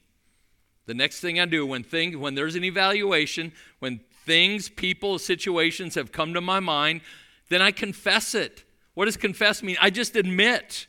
The 0.85 0.93
next 0.93 1.19
thing 1.19 1.39
I 1.39 1.45
do 1.45 1.65
when 1.65 1.83
things 1.83 2.15
when 2.15 2.35
there's 2.35 2.55
an 2.55 2.63
evaluation, 2.63 3.51
when 3.79 3.99
things, 4.25 4.69
people, 4.69 5.19
situations 5.19 5.95
have 5.95 6.11
come 6.11 6.33
to 6.33 6.41
my 6.41 6.59
mind, 6.59 7.01
then 7.49 7.61
I 7.61 7.71
confess 7.71 8.33
it. 8.33 8.63
What 8.93 9.05
does 9.05 9.17
confess 9.17 9.61
mean? 9.61 9.77
I 9.81 9.89
just 9.89 10.15
admit. 10.15 10.87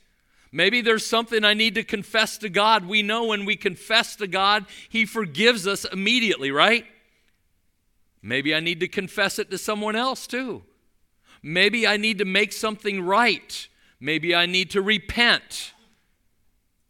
Maybe 0.51 0.81
there's 0.81 1.05
something 1.05 1.45
I 1.45 1.53
need 1.55 1.75
to 1.75 1.85
confess 1.85 2.39
to 2.39 2.49
God. 2.49 2.87
We 2.87 3.03
know 3.03 3.27
when 3.27 3.45
we 3.45 3.55
confess 3.55 4.17
to 4.17 4.27
God, 4.27 4.65
He 4.89 5.05
forgives 5.05 5.67
us 5.67 5.85
immediately, 5.85 6.51
right? 6.51 6.87
Maybe 8.23 8.55
I 8.55 8.61
need 8.61 8.81
to 8.81 8.89
confess 8.89 9.39
it 9.39 9.51
to 9.51 9.59
someone 9.59 9.95
else 9.95 10.27
too. 10.27 10.63
Maybe 11.49 11.87
I 11.87 11.97
need 11.97 12.19
to 12.19 12.27
make 12.27 12.53
something 12.53 13.01
right. 13.01 13.69
Maybe 14.01 14.35
I 14.35 14.45
need 14.45 14.71
to 14.73 14.83
repent. 14.83 15.73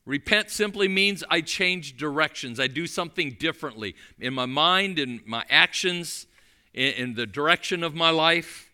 Repent 0.04 0.50
simply 0.50 0.88
means 0.88 1.22
I 1.30 1.42
change 1.42 1.96
directions. 1.96 2.58
I 2.58 2.66
do 2.66 2.88
something 2.88 3.36
differently 3.38 3.94
in 4.18 4.34
my 4.34 4.46
mind, 4.46 4.98
in 4.98 5.20
my 5.24 5.44
actions, 5.48 6.26
in, 6.74 6.92
in 6.94 7.14
the 7.14 7.24
direction 7.24 7.84
of 7.84 7.94
my 7.94 8.10
life. 8.10 8.72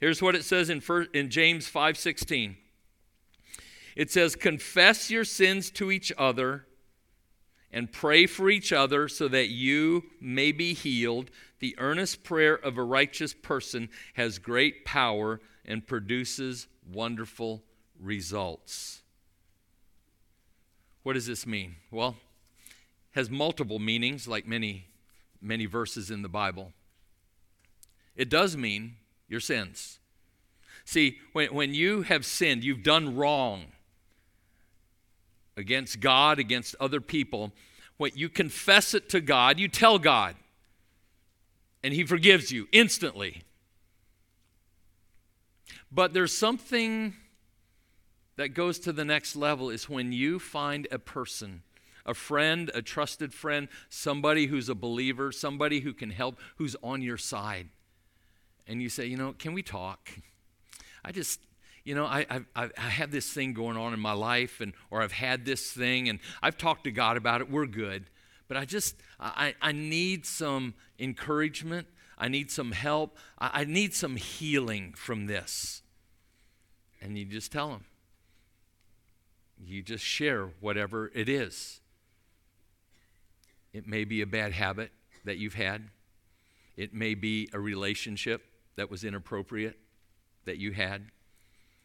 Here's 0.00 0.22
what 0.22 0.34
it 0.34 0.44
says 0.44 0.70
in, 0.70 0.80
first, 0.80 1.10
in 1.12 1.28
James 1.28 1.68
5:16. 1.68 2.56
It 3.96 4.10
says, 4.10 4.34
"Confess 4.34 5.10
your 5.10 5.24
sins 5.24 5.70
to 5.72 5.90
each 5.90 6.10
other 6.16 6.64
and 7.70 7.92
pray 7.92 8.26
for 8.26 8.48
each 8.48 8.72
other 8.72 9.08
so 9.08 9.28
that 9.28 9.48
you 9.48 10.04
may 10.20 10.52
be 10.52 10.72
healed. 10.72 11.30
The 11.60 11.74
earnest 11.78 12.22
prayer 12.22 12.54
of 12.54 12.78
a 12.78 12.82
righteous 12.82 13.34
person 13.34 13.88
has 14.14 14.38
great 14.38 14.84
power 14.84 15.40
and 15.64 15.86
produces 15.86 16.68
wonderful 16.90 17.62
results. 18.00 19.02
What 21.02 21.14
does 21.14 21.26
this 21.26 21.46
mean? 21.46 21.76
Well, 21.90 22.16
has 23.12 23.30
multiple 23.30 23.78
meanings 23.78 24.28
like 24.28 24.46
many 24.46 24.88
many 25.40 25.66
verses 25.66 26.10
in 26.10 26.22
the 26.22 26.28
Bible. 26.28 26.72
It 28.16 28.28
does 28.28 28.56
mean 28.56 28.96
your 29.28 29.40
sins. 29.40 29.98
See, 30.84 31.18
when, 31.32 31.54
when 31.54 31.74
you 31.74 32.02
have 32.02 32.24
sinned, 32.24 32.64
you've 32.64 32.82
done 32.82 33.16
wrong 33.16 33.66
against 35.56 36.00
God, 36.00 36.38
against 36.38 36.74
other 36.80 37.00
people, 37.00 37.52
when 37.96 38.12
you 38.14 38.28
confess 38.28 38.94
it 38.94 39.08
to 39.10 39.20
God, 39.20 39.58
you 39.58 39.68
tell 39.68 39.98
God, 39.98 40.34
and 41.82 41.94
He 41.94 42.04
forgives 42.04 42.50
you 42.50 42.68
instantly. 42.72 43.42
But 45.90 46.12
there's 46.12 46.36
something 46.36 47.14
that 48.36 48.50
goes 48.50 48.78
to 48.80 48.92
the 48.92 49.04
next 49.04 49.36
level 49.36 49.70
is 49.70 49.88
when 49.88 50.12
you 50.12 50.38
find 50.38 50.86
a 50.90 50.98
person, 50.98 51.62
a 52.06 52.14
friend, 52.14 52.70
a 52.72 52.82
trusted 52.82 53.34
friend, 53.34 53.68
somebody 53.88 54.46
who's 54.46 54.68
a 54.68 54.74
believer, 54.74 55.32
somebody 55.32 55.80
who 55.80 55.92
can 55.92 56.10
help, 56.10 56.38
who's 56.56 56.76
on 56.82 57.02
your 57.02 57.16
side. 57.16 57.68
And 58.66 58.82
you 58.82 58.88
say, 58.88 59.06
you 59.06 59.16
know, 59.16 59.32
can 59.32 59.54
we 59.54 59.62
talk? 59.62 60.10
I 61.04 61.10
just, 61.10 61.40
you 61.84 61.94
know, 61.94 62.04
I, 62.04 62.26
I, 62.54 62.68
I 62.76 62.88
have 62.88 63.10
this 63.10 63.32
thing 63.32 63.54
going 63.54 63.76
on 63.76 63.94
in 63.94 64.00
my 64.00 64.12
life, 64.12 64.60
and 64.60 64.74
or 64.90 65.02
I've 65.02 65.12
had 65.12 65.44
this 65.44 65.72
thing, 65.72 66.08
and 66.08 66.18
I've 66.42 66.58
talked 66.58 66.84
to 66.84 66.90
God 66.90 67.16
about 67.16 67.40
it. 67.40 67.50
We're 67.50 67.66
good, 67.66 68.04
but 68.48 68.56
I 68.56 68.64
just 68.64 68.96
I, 69.20 69.54
I 69.60 69.72
need 69.72 70.26
some 70.26 70.74
encouragement. 70.98 71.86
I 72.18 72.28
need 72.28 72.50
some 72.50 72.72
help. 72.72 73.16
I, 73.38 73.60
I 73.60 73.64
need 73.64 73.94
some 73.94 74.16
healing 74.16 74.94
from 74.96 75.26
this. 75.26 75.82
And 77.00 77.16
you 77.16 77.24
just 77.26 77.52
tell 77.52 77.68
them. 77.68 77.84
You 79.64 79.82
just 79.82 80.04
share 80.04 80.50
whatever 80.60 81.10
it 81.14 81.28
is. 81.28 81.80
It 83.72 83.86
may 83.86 84.04
be 84.04 84.22
a 84.22 84.26
bad 84.26 84.52
habit 84.52 84.90
that 85.24 85.36
you've 85.36 85.54
had, 85.54 85.90
it 86.76 86.94
may 86.94 87.14
be 87.14 87.50
a 87.52 87.60
relationship 87.60 88.44
that 88.76 88.90
was 88.90 89.04
inappropriate 89.04 89.76
that 90.44 90.58
you 90.58 90.72
had. 90.72 91.10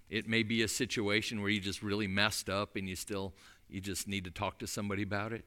It 0.09 0.27
may 0.27 0.43
be 0.43 0.61
a 0.61 0.67
situation 0.67 1.41
where 1.41 1.49
you 1.49 1.59
just 1.59 1.81
really 1.81 2.07
messed 2.07 2.49
up 2.49 2.75
and 2.75 2.87
you 2.87 2.95
still 2.95 3.33
you 3.67 3.81
just 3.81 4.07
need 4.07 4.23
to 4.25 4.31
talk 4.31 4.59
to 4.59 4.67
somebody 4.67 5.01
about 5.01 5.33
it. 5.33 5.45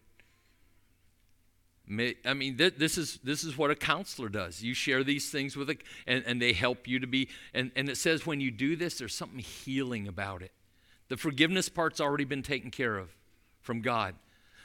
I 1.88 2.34
mean, 2.34 2.56
this 2.56 2.98
is 2.98 3.20
this 3.22 3.44
is 3.44 3.56
what 3.56 3.70
a 3.70 3.76
counselor 3.76 4.28
does. 4.28 4.60
You 4.60 4.74
share 4.74 5.04
these 5.04 5.30
things 5.30 5.56
with 5.56 5.70
a, 5.70 5.76
and, 6.06 6.24
and 6.26 6.42
they 6.42 6.52
help 6.52 6.88
you 6.88 6.98
to 6.98 7.06
be. 7.06 7.28
And, 7.54 7.70
and 7.76 7.88
it 7.88 7.96
says 7.96 8.26
when 8.26 8.40
you 8.40 8.50
do 8.50 8.74
this, 8.74 8.98
there's 8.98 9.14
something 9.14 9.38
healing 9.38 10.08
about 10.08 10.42
it. 10.42 10.50
The 11.08 11.16
forgiveness 11.16 11.68
part's 11.68 12.00
already 12.00 12.24
been 12.24 12.42
taken 12.42 12.70
care 12.72 12.96
of 12.96 13.14
from 13.60 13.82
God. 13.82 14.16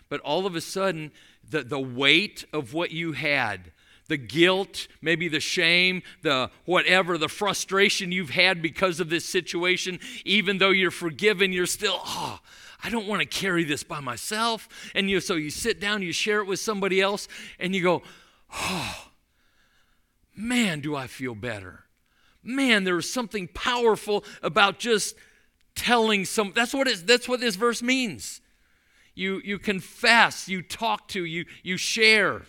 But 0.10 0.20
all 0.22 0.46
of 0.46 0.56
a 0.56 0.62
sudden, 0.62 1.12
the, 1.48 1.64
the 1.64 1.80
weight 1.80 2.44
of 2.52 2.74
what 2.74 2.92
you 2.92 3.14
had, 3.14 3.72
the 4.08 4.18
guilt, 4.18 4.88
maybe 5.02 5.30
the 5.30 5.40
shame, 5.40 6.02
the 6.22 6.50
whatever, 6.66 7.18
the 7.18 7.30
frustration 7.30 8.12
you've 8.12 8.32
had 8.32 8.62
because 8.62 9.00
of 9.00 9.10
this 9.10 9.26
situation, 9.26 10.00
even 10.26 10.58
though 10.58 10.72
you're 10.72 10.92
forgiven, 10.92 11.54
you're 11.54 11.66
still, 11.66 12.02
oh, 12.04 12.40
I 12.84 12.90
don't 12.90 13.08
want 13.08 13.22
to 13.22 13.28
carry 13.28 13.64
this 13.64 13.84
by 13.84 14.00
myself. 14.00 14.68
And 14.96 15.10
you, 15.10 15.20
so 15.20 15.36
you 15.36 15.50
sit 15.50 15.80
down, 15.80 16.02
you 16.02 16.14
share 16.14 16.40
it 16.40 16.48
with 16.48 16.60
somebody 16.60 17.02
else, 17.02 17.28
and 17.60 17.76
you 17.76 17.84
go, 17.84 18.02
oh, 18.54 19.08
man, 20.36 20.82
do 20.82 20.96
I 20.96 21.08
feel 21.08 21.36
better. 21.36 21.86
Man, 22.44 22.84
there 22.84 22.98
is 22.98 23.12
something 23.12 23.48
powerful 23.48 24.24
about 24.42 24.80
just 24.80 25.16
telling 25.76 26.26
some. 26.26 26.54
That's 26.56 26.74
what, 26.74 26.88
it, 26.88 27.06
that's 27.06 27.30
what 27.30 27.40
this 27.40 27.56
verse 27.56 27.84
means. 27.84 28.42
You, 29.14 29.42
you 29.44 29.60
confess, 29.60 30.48
you 30.48 30.62
talk 30.62 31.08
to, 31.10 31.24
you, 31.24 31.46
you 31.64 31.78
share, 31.78 32.44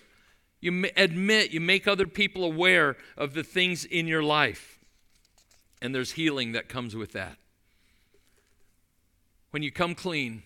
you 0.61 0.89
admit, 0.97 1.51
you 1.51 1.61
make 1.61 1.87
other 1.87 2.07
people 2.07 2.45
aware 2.45 2.97
of 3.17 3.35
the 3.35 3.43
things 3.43 3.85
in 3.85 4.07
your 4.07 4.23
life. 4.23 4.79
And 5.83 5.95
there's 5.95 6.13
healing 6.13 6.53
that 6.53 6.69
comes 6.69 6.95
with 6.95 7.13
that 7.13 7.37
when 9.53 9.63
you 9.63 9.71
come 9.71 9.95
clean, 9.95 10.43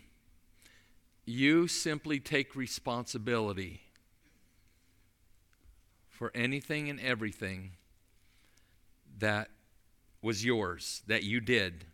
you 1.25 1.69
simply 1.69 2.19
take 2.21 2.55
responsibility 2.57 3.81
for 6.09 6.33
anything 6.35 6.91
and 6.91 7.01
everything 7.01 7.73
that 9.19 9.49
was 10.23 10.45
yours, 10.45 11.03
that 11.07 11.23
you 11.23 11.41
did 11.41 11.85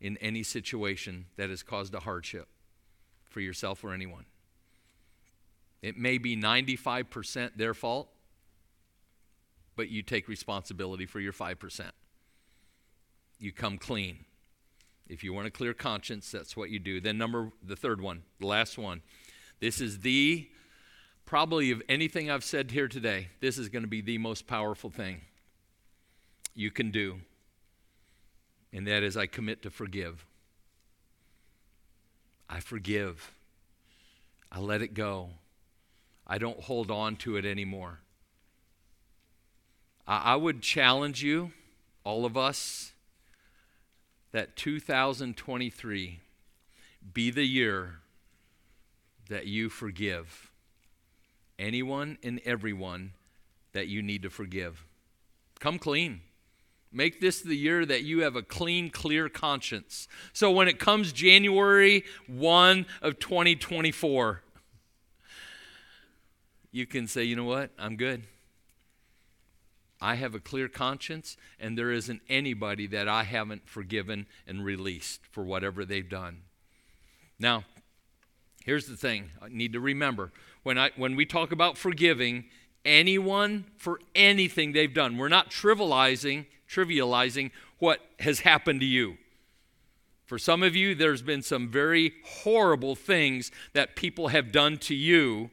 in 0.00 0.16
any 0.18 0.44
situation 0.44 1.26
that 1.36 1.50
has 1.50 1.62
caused 1.62 1.92
a 1.92 2.00
hardship 2.00 2.46
for 3.24 3.40
yourself 3.40 3.82
or 3.82 3.92
anyone. 3.92 4.24
It 5.82 5.98
may 5.98 6.18
be 6.18 6.36
95% 6.36 7.56
their 7.56 7.74
fault, 7.74 8.08
but 9.74 9.88
you 9.88 10.02
take 10.02 10.28
responsibility 10.28 11.04
for 11.04 11.18
your 11.18 11.32
5%. 11.32 11.90
You 13.40 13.50
come 13.50 13.76
clean. 13.76 14.24
If 15.08 15.22
you 15.22 15.32
want 15.32 15.46
a 15.46 15.50
clear 15.50 15.74
conscience, 15.74 16.30
that's 16.30 16.56
what 16.56 16.70
you 16.70 16.78
do. 16.78 17.00
Then 17.00 17.18
number 17.18 17.52
the 17.62 17.76
third 17.76 18.00
one, 18.00 18.22
the 18.40 18.46
last 18.46 18.78
one. 18.78 19.02
This 19.60 19.80
is 19.80 20.00
the 20.00 20.48
probably 21.26 21.70
of 21.70 21.82
anything 21.88 22.30
I've 22.30 22.44
said 22.44 22.70
here 22.70 22.88
today, 22.88 23.28
this 23.40 23.58
is 23.58 23.68
going 23.68 23.82
to 23.82 23.88
be 23.88 24.00
the 24.00 24.18
most 24.18 24.46
powerful 24.46 24.90
thing 24.90 25.22
you 26.54 26.70
can 26.70 26.90
do. 26.90 27.20
And 28.72 28.86
that 28.86 29.02
is 29.02 29.16
I 29.16 29.26
commit 29.26 29.62
to 29.62 29.70
forgive. 29.70 30.26
I 32.48 32.60
forgive. 32.60 33.32
I 34.50 34.60
let 34.60 34.82
it 34.82 34.94
go. 34.94 35.30
I 36.26 36.38
don't 36.38 36.60
hold 36.60 36.90
on 36.90 37.16
to 37.16 37.36
it 37.36 37.44
anymore. 37.44 38.00
I, 40.06 40.32
I 40.32 40.36
would 40.36 40.62
challenge 40.62 41.22
you, 41.22 41.52
all 42.04 42.24
of 42.24 42.36
us, 42.36 42.92
that 44.34 44.56
2023 44.56 46.18
be 47.12 47.30
the 47.30 47.44
year 47.44 48.00
that 49.28 49.46
you 49.46 49.68
forgive 49.68 50.50
anyone 51.56 52.18
and 52.20 52.40
everyone 52.44 53.12
that 53.74 53.86
you 53.86 54.02
need 54.02 54.22
to 54.22 54.30
forgive. 54.30 54.84
Come 55.60 55.78
clean. 55.78 56.20
Make 56.90 57.20
this 57.20 57.42
the 57.42 57.54
year 57.54 57.86
that 57.86 58.02
you 58.02 58.22
have 58.22 58.34
a 58.34 58.42
clean, 58.42 58.90
clear 58.90 59.28
conscience. 59.28 60.08
So 60.32 60.50
when 60.50 60.66
it 60.66 60.80
comes 60.80 61.12
January 61.12 62.02
1 62.26 62.86
of 63.02 63.20
2024, 63.20 64.42
you 66.72 66.86
can 66.86 67.06
say, 67.06 67.22
you 67.22 67.36
know 67.36 67.44
what? 67.44 67.70
I'm 67.78 67.94
good. 67.94 68.24
I 70.04 70.16
have 70.16 70.34
a 70.34 70.38
clear 70.38 70.68
conscience, 70.68 71.38
and 71.58 71.78
there 71.78 71.90
isn't 71.90 72.20
anybody 72.28 72.86
that 72.88 73.08
I 73.08 73.22
haven't 73.22 73.66
forgiven 73.66 74.26
and 74.46 74.62
released 74.62 75.22
for 75.30 75.42
whatever 75.42 75.86
they've 75.86 76.06
done. 76.06 76.42
Now, 77.38 77.64
here's 78.66 78.86
the 78.86 78.98
thing 78.98 79.30
I 79.40 79.48
need 79.48 79.72
to 79.72 79.80
remember 79.80 80.30
when, 80.62 80.76
I, 80.76 80.90
when 80.96 81.16
we 81.16 81.24
talk 81.24 81.52
about 81.52 81.78
forgiving 81.78 82.44
anyone 82.84 83.64
for 83.78 83.98
anything 84.14 84.72
they've 84.72 84.92
done, 84.92 85.16
we're 85.16 85.28
not 85.30 85.50
trivializing, 85.50 86.44
trivializing 86.68 87.50
what 87.78 88.00
has 88.20 88.40
happened 88.40 88.80
to 88.80 88.86
you. 88.86 89.16
For 90.26 90.38
some 90.38 90.62
of 90.62 90.76
you, 90.76 90.94
there's 90.94 91.22
been 91.22 91.40
some 91.40 91.70
very 91.70 92.12
horrible 92.42 92.94
things 92.94 93.50
that 93.72 93.96
people 93.96 94.28
have 94.28 94.52
done 94.52 94.76
to 94.80 94.94
you. 94.94 95.50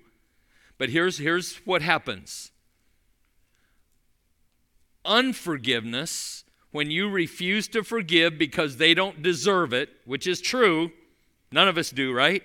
But 0.77 0.89
here's, 0.89 1.19
here's 1.19 1.55
what 1.63 1.81
happens 1.81 2.50
unforgiveness, 5.05 6.43
when 6.71 6.89
you 6.89 7.09
refuse 7.09 7.67
to 7.69 7.83
forgive 7.83 8.37
because 8.37 8.77
they 8.77 8.93
don't 8.93 9.21
deserve 9.21 9.73
it, 9.73 9.89
which 10.05 10.25
is 10.25 10.41
true, 10.41 10.91
none 11.51 11.67
of 11.67 11.77
us 11.77 11.89
do, 11.89 12.13
right? 12.13 12.43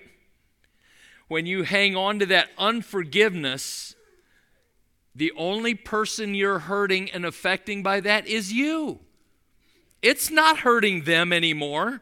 When 1.27 1.45
you 1.45 1.63
hang 1.63 1.95
on 1.95 2.19
to 2.19 2.25
that 2.27 2.49
unforgiveness, 2.57 3.95
the 5.15 5.31
only 5.35 5.75
person 5.75 6.35
you're 6.35 6.59
hurting 6.59 7.09
and 7.11 7.25
affecting 7.25 7.83
by 7.83 8.01
that 8.01 8.27
is 8.27 8.53
you. 8.53 8.99
It's 10.01 10.29
not 10.29 10.59
hurting 10.59 11.03
them 11.03 11.33
anymore. 11.33 12.01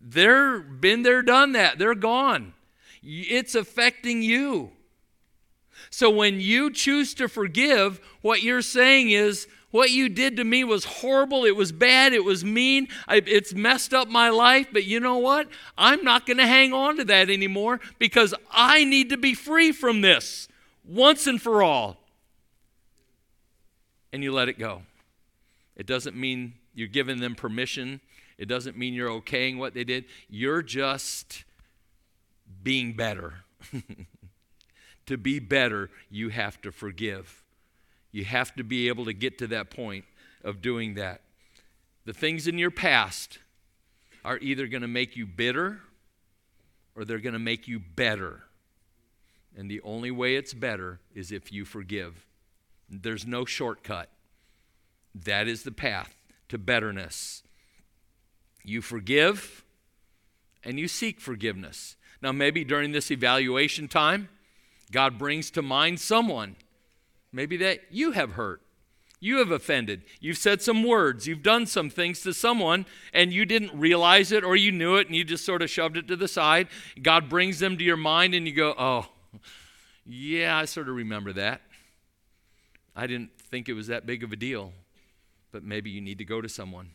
They're 0.00 0.60
been 0.60 1.02
there, 1.02 1.22
done 1.22 1.52
that. 1.52 1.78
They're 1.78 1.94
gone. 1.94 2.54
It's 3.02 3.54
affecting 3.54 4.22
you. 4.22 4.70
So 5.90 6.08
when 6.08 6.40
you 6.40 6.70
choose 6.70 7.14
to 7.14 7.28
forgive, 7.28 8.00
what 8.22 8.42
you're 8.42 8.62
saying 8.62 9.10
is, 9.10 9.48
what 9.70 9.90
you 9.90 10.08
did 10.08 10.36
to 10.36 10.44
me 10.44 10.64
was 10.64 10.84
horrible. 10.84 11.44
It 11.44 11.54
was 11.54 11.70
bad. 11.72 12.12
It 12.12 12.24
was 12.24 12.44
mean. 12.44 12.88
I, 13.06 13.22
it's 13.26 13.54
messed 13.54 13.94
up 13.94 14.08
my 14.08 14.28
life. 14.28 14.68
But 14.72 14.84
you 14.84 14.98
know 14.98 15.18
what? 15.18 15.48
I'm 15.78 16.02
not 16.02 16.26
going 16.26 16.38
to 16.38 16.46
hang 16.46 16.72
on 16.72 16.96
to 16.96 17.04
that 17.04 17.30
anymore 17.30 17.80
because 17.98 18.34
I 18.50 18.84
need 18.84 19.10
to 19.10 19.16
be 19.16 19.34
free 19.34 19.72
from 19.72 20.00
this 20.00 20.48
once 20.84 21.26
and 21.26 21.40
for 21.40 21.62
all. 21.62 21.98
And 24.12 24.24
you 24.24 24.32
let 24.32 24.48
it 24.48 24.58
go. 24.58 24.82
It 25.76 25.86
doesn't 25.86 26.16
mean 26.16 26.54
you're 26.74 26.88
giving 26.88 27.20
them 27.20 27.34
permission, 27.34 28.00
it 28.38 28.48
doesn't 28.48 28.76
mean 28.76 28.94
you're 28.94 29.08
okaying 29.08 29.58
what 29.58 29.74
they 29.74 29.84
did. 29.84 30.04
You're 30.28 30.62
just 30.62 31.44
being 32.62 32.94
better. 32.94 33.34
to 35.06 35.16
be 35.16 35.38
better, 35.38 35.90
you 36.10 36.30
have 36.30 36.60
to 36.62 36.72
forgive. 36.72 37.42
You 38.12 38.24
have 38.24 38.54
to 38.56 38.64
be 38.64 38.88
able 38.88 39.04
to 39.04 39.12
get 39.12 39.38
to 39.38 39.46
that 39.48 39.70
point 39.70 40.04
of 40.42 40.60
doing 40.60 40.94
that. 40.94 41.22
The 42.04 42.12
things 42.12 42.46
in 42.46 42.58
your 42.58 42.70
past 42.70 43.38
are 44.24 44.38
either 44.38 44.66
going 44.66 44.82
to 44.82 44.88
make 44.88 45.16
you 45.16 45.26
bitter 45.26 45.80
or 46.96 47.04
they're 47.04 47.18
going 47.18 47.34
to 47.34 47.38
make 47.38 47.68
you 47.68 47.78
better. 47.78 48.44
And 49.56 49.70
the 49.70 49.80
only 49.82 50.10
way 50.10 50.36
it's 50.36 50.54
better 50.54 51.00
is 51.14 51.32
if 51.32 51.52
you 51.52 51.64
forgive. 51.64 52.26
There's 52.88 53.26
no 53.26 53.44
shortcut. 53.44 54.08
That 55.14 55.48
is 55.48 55.62
the 55.62 55.72
path 55.72 56.14
to 56.48 56.58
betterness. 56.58 57.42
You 58.64 58.82
forgive 58.82 59.64
and 60.64 60.78
you 60.78 60.88
seek 60.88 61.20
forgiveness. 61.20 61.96
Now, 62.22 62.32
maybe 62.32 62.64
during 62.64 62.92
this 62.92 63.10
evaluation 63.10 63.88
time, 63.88 64.28
God 64.92 65.16
brings 65.18 65.50
to 65.52 65.62
mind 65.62 66.00
someone 66.00 66.56
maybe 67.32 67.56
that 67.58 67.80
you 67.90 68.12
have 68.12 68.32
hurt. 68.32 68.62
You 69.22 69.38
have 69.38 69.50
offended. 69.50 70.02
You've 70.18 70.38
said 70.38 70.62
some 70.62 70.82
words. 70.82 71.26
You've 71.26 71.42
done 71.42 71.66
some 71.66 71.90
things 71.90 72.22
to 72.22 72.32
someone 72.32 72.86
and 73.12 73.34
you 73.34 73.44
didn't 73.44 73.78
realize 73.78 74.32
it 74.32 74.44
or 74.44 74.56
you 74.56 74.72
knew 74.72 74.96
it 74.96 75.08
and 75.08 75.14
you 75.14 75.24
just 75.24 75.44
sort 75.44 75.60
of 75.60 75.68
shoved 75.68 75.98
it 75.98 76.08
to 76.08 76.16
the 76.16 76.26
side. 76.26 76.68
God 77.02 77.28
brings 77.28 77.58
them 77.58 77.76
to 77.76 77.84
your 77.84 77.98
mind 77.98 78.34
and 78.34 78.46
you 78.46 78.54
go, 78.54 78.74
oh, 78.78 79.08
yeah, 80.06 80.56
I 80.56 80.64
sort 80.64 80.88
of 80.88 80.94
remember 80.94 81.34
that. 81.34 81.60
I 82.96 83.06
didn't 83.06 83.30
think 83.38 83.68
it 83.68 83.74
was 83.74 83.88
that 83.88 84.06
big 84.06 84.24
of 84.24 84.32
a 84.32 84.36
deal, 84.36 84.72
but 85.52 85.62
maybe 85.62 85.90
you 85.90 86.00
need 86.00 86.18
to 86.18 86.24
go 86.24 86.40
to 86.40 86.48
someone 86.48 86.90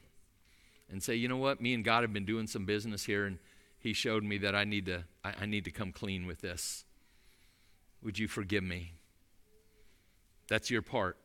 and 0.90 1.02
say, 1.02 1.16
you 1.16 1.28
know 1.28 1.38
what, 1.38 1.62
me 1.62 1.74
and 1.74 1.84
God 1.84 2.04
have 2.04 2.14
been 2.14 2.26
doing 2.26 2.48
some 2.48 2.66
business 2.66 3.06
here, 3.06 3.26
and 3.26 3.40
He 3.80 3.94
showed 3.94 4.24
me 4.24 4.38
that 4.40 4.56
I 4.56 4.66
need 4.66 4.86
to, 4.88 5.04
I, 5.24 5.34
I 5.42 5.46
need 5.46 5.66
to 5.66 5.72
come 5.72 5.92
clean 5.92 6.26
with 6.26 6.42
this. 6.42 6.86
Would 8.04 8.20
you 8.20 8.28
forgive 8.28 8.64
me? 8.64 8.94
That's 10.48 10.70
your 10.70 10.82
part. 10.82 11.18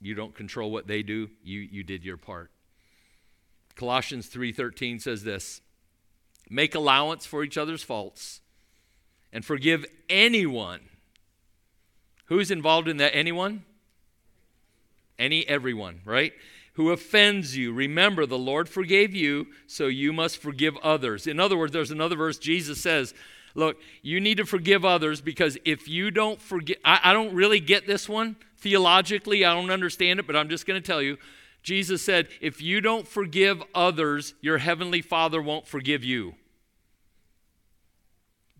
You 0.00 0.14
don't 0.14 0.34
control 0.34 0.70
what 0.70 0.86
they 0.86 1.02
do. 1.02 1.30
You, 1.42 1.60
you 1.60 1.82
did 1.82 2.04
your 2.04 2.16
part. 2.16 2.50
Colossians 3.74 4.28
3:13 4.28 5.00
says 5.00 5.24
this: 5.24 5.60
Make 6.50 6.74
allowance 6.74 7.26
for 7.26 7.44
each 7.44 7.56
other's 7.56 7.82
faults 7.82 8.40
and 9.32 9.44
forgive 9.44 9.84
anyone. 10.08 10.80
Who's 12.26 12.50
involved 12.50 12.88
in 12.88 12.98
that 12.98 13.14
anyone? 13.14 13.64
Any 15.18 15.46
everyone, 15.48 16.00
right? 16.04 16.32
Who 16.74 16.90
offends 16.90 17.56
you. 17.56 17.72
Remember 17.72 18.24
the 18.26 18.38
Lord 18.38 18.68
forgave 18.68 19.14
you, 19.14 19.48
so 19.66 19.86
you 19.86 20.12
must 20.12 20.38
forgive 20.38 20.76
others. 20.78 21.26
In 21.26 21.40
other 21.40 21.56
words, 21.56 21.72
there's 21.72 21.90
another 21.90 22.16
verse 22.16 22.38
Jesus 22.38 22.80
says, 22.80 23.14
Look, 23.54 23.78
you 24.02 24.20
need 24.20 24.36
to 24.36 24.44
forgive 24.44 24.84
others 24.84 25.20
because 25.20 25.58
if 25.64 25.88
you 25.88 26.10
don't 26.10 26.40
forgive, 26.40 26.76
I, 26.84 27.00
I 27.04 27.12
don't 27.12 27.34
really 27.34 27.60
get 27.60 27.86
this 27.86 28.08
one 28.08 28.36
theologically, 28.58 29.44
I 29.44 29.54
don't 29.54 29.70
understand 29.70 30.20
it, 30.20 30.26
but 30.26 30.36
I'm 30.36 30.48
just 30.48 30.66
going 30.66 30.80
to 30.80 30.86
tell 30.86 31.02
you. 31.02 31.18
Jesus 31.62 32.02
said, 32.02 32.28
If 32.40 32.62
you 32.62 32.80
don't 32.80 33.06
forgive 33.06 33.62
others, 33.74 34.34
your 34.40 34.58
heavenly 34.58 35.02
Father 35.02 35.42
won't 35.42 35.66
forgive 35.66 36.04
you. 36.04 36.34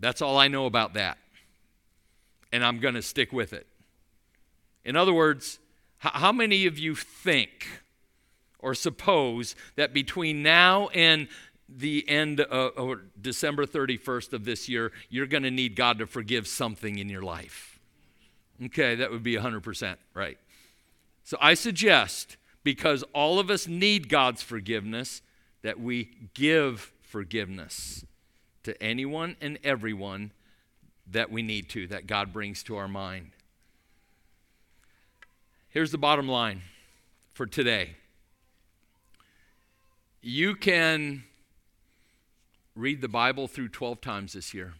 That's 0.00 0.22
all 0.22 0.38
I 0.38 0.48
know 0.48 0.66
about 0.66 0.94
that. 0.94 1.18
And 2.52 2.64
I'm 2.64 2.78
going 2.78 2.94
to 2.94 3.02
stick 3.02 3.32
with 3.32 3.52
it. 3.52 3.66
In 4.84 4.96
other 4.96 5.12
words, 5.12 5.58
how 5.98 6.32
many 6.32 6.66
of 6.66 6.78
you 6.78 6.94
think 6.94 7.66
or 8.58 8.74
suppose 8.74 9.54
that 9.76 9.92
between 9.92 10.42
now 10.42 10.88
and 10.88 11.28
the 11.68 12.08
end 12.08 12.40
of 12.40 13.00
December 13.20 13.66
31st 13.66 14.32
of 14.32 14.44
this 14.44 14.68
year, 14.68 14.92
you're 15.10 15.26
going 15.26 15.42
to 15.42 15.50
need 15.50 15.76
God 15.76 15.98
to 15.98 16.06
forgive 16.06 16.46
something 16.46 16.98
in 16.98 17.08
your 17.08 17.22
life? 17.22 17.77
Okay, 18.66 18.94
that 18.96 19.10
would 19.10 19.22
be 19.22 19.36
100% 19.36 19.96
right. 20.14 20.38
So 21.24 21.36
I 21.40 21.54
suggest, 21.54 22.36
because 22.64 23.04
all 23.12 23.38
of 23.38 23.50
us 23.50 23.68
need 23.68 24.08
God's 24.08 24.42
forgiveness, 24.42 25.22
that 25.62 25.78
we 25.78 26.10
give 26.34 26.92
forgiveness 27.02 28.04
to 28.64 28.80
anyone 28.82 29.36
and 29.40 29.58
everyone 29.62 30.32
that 31.10 31.30
we 31.30 31.42
need 31.42 31.68
to, 31.70 31.86
that 31.88 32.06
God 32.06 32.32
brings 32.32 32.62
to 32.64 32.76
our 32.76 32.88
mind. 32.88 33.30
Here's 35.70 35.90
the 35.90 35.98
bottom 35.98 36.28
line 36.28 36.62
for 37.34 37.46
today 37.46 37.90
you 40.20 40.56
can 40.56 41.22
read 42.74 43.00
the 43.00 43.08
Bible 43.08 43.46
through 43.46 43.68
12 43.68 44.00
times 44.00 44.32
this 44.32 44.52
year. 44.52 44.74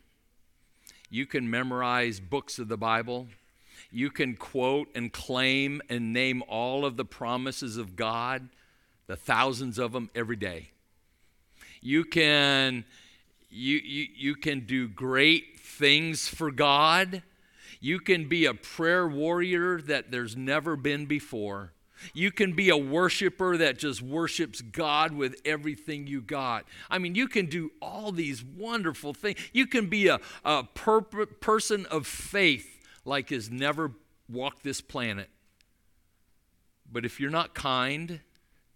You 1.11 1.27
can 1.27 1.49
memorize 1.49 2.21
books 2.21 2.59
of 2.59 2.69
the 2.69 2.77
Bible. 2.77 3.29
You 3.91 4.11
can 4.11 4.37
quote 4.37 4.89
and 4.95 5.13
claim 5.13 5.81
and 5.89 6.13
name 6.13 6.43
all 6.47 6.85
of 6.85 6.97
the 6.97 7.05
promises 7.05 7.77
of 7.77 7.97
God, 7.97 8.49
the 9.07 9.17
thousands 9.17 9.79
of 9.79 9.93
them 9.93 10.11
every 10.15 10.37
day. 10.37 10.71
You 11.81 12.05
can 12.05 12.85
you, 13.51 13.79
you, 13.79 14.07
you 14.15 14.35
can 14.35 14.61
do 14.61 14.89
great 14.89 15.59
things 15.61 16.29
for 16.29 16.51
God. 16.51 17.23
You 17.81 17.99
can 17.99 18.29
be 18.29 18.45
a 18.45 18.55
prayer 18.55 19.09
warrior 19.09 19.81
that 19.83 20.11
there's 20.11 20.37
never 20.37 20.77
been 20.77 21.07
before. 21.07 21.73
You 22.13 22.31
can 22.31 22.53
be 22.53 22.69
a 22.69 22.77
worshiper 22.77 23.57
that 23.57 23.79
just 23.79 24.03
worships 24.03 24.61
God 24.61 25.13
with 25.13 25.41
everything 25.45 26.07
you 26.07 26.21
got. 26.21 26.65
I 26.91 26.99
mean, 26.99 27.15
you 27.15 27.27
can 27.27 27.47
do 27.47 27.73
all 27.81 28.13
these 28.13 28.45
wonderful 28.45 29.15
things. 29.15 29.39
You 29.53 29.67
can 29.67 29.89
be 29.89 30.09
a, 30.09 30.21
a 30.45 30.65
per- 30.65 31.01
person 31.01 31.87
of 31.87 32.07
faith 32.07 32.78
like 33.09 33.31
has 33.31 33.51
never 33.51 33.93
walked 34.29 34.63
this 34.63 34.81
planet. 34.81 35.31
But 36.91 37.05
if 37.05 37.19
you're 37.19 37.31
not 37.31 37.55
kind 37.55 38.21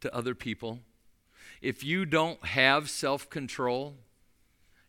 to 0.00 0.14
other 0.14 0.34
people, 0.34 0.80
if 1.60 1.84
you 1.84 2.04
don't 2.04 2.44
have 2.44 2.90
self 2.90 3.30
control, 3.30 3.96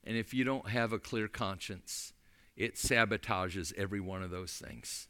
and 0.04 0.18
if 0.18 0.34
you 0.34 0.44
don't 0.44 0.70
have 0.70 0.92
a 0.92 1.00
clear 1.00 1.28
conscience, 1.28 2.14
it 2.56 2.76
sabotages 2.76 3.74
every 3.78 4.00
one 4.00 4.24
of 4.24 4.32
those 4.32 4.54
things. 4.54 5.08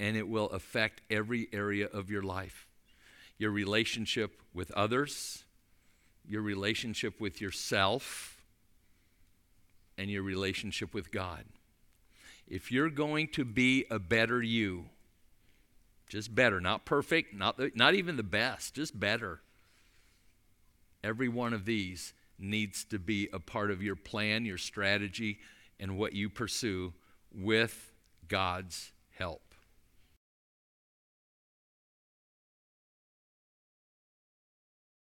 And 0.00 0.16
it 0.16 0.28
will 0.28 0.46
affect 0.50 1.02
every 1.10 1.48
area 1.52 1.86
of 1.86 2.10
your 2.10 2.22
life 2.22 2.66
your 3.36 3.50
relationship 3.52 4.42
with 4.52 4.68
others, 4.72 5.44
your 6.26 6.42
relationship 6.42 7.20
with 7.20 7.40
yourself, 7.40 8.37
and 9.98 10.10
your 10.10 10.22
relationship 10.22 10.94
with 10.94 11.10
God. 11.10 11.44
If 12.46 12.72
you're 12.72 12.88
going 12.88 13.28
to 13.32 13.44
be 13.44 13.84
a 13.90 13.98
better 13.98 14.40
you, 14.40 14.86
just 16.08 16.34
better, 16.34 16.60
not 16.60 16.86
perfect, 16.86 17.34
not, 17.34 17.58
the, 17.58 17.70
not 17.74 17.94
even 17.94 18.16
the 18.16 18.22
best, 18.22 18.74
just 18.74 18.98
better 18.98 19.40
Every 21.02 21.28
one 21.28 21.52
of 21.52 21.64
these 21.64 22.12
needs 22.38 22.84
to 22.84 22.98
be 22.98 23.28
a 23.32 23.38
part 23.38 23.70
of 23.70 23.82
your 23.82 23.96
plan, 23.96 24.44
your 24.44 24.58
strategy, 24.58 25.38
and 25.78 25.96
what 25.96 26.12
you 26.12 26.28
pursue 26.28 26.92
with 27.32 27.92
God's 28.26 28.92
help. 29.16 29.47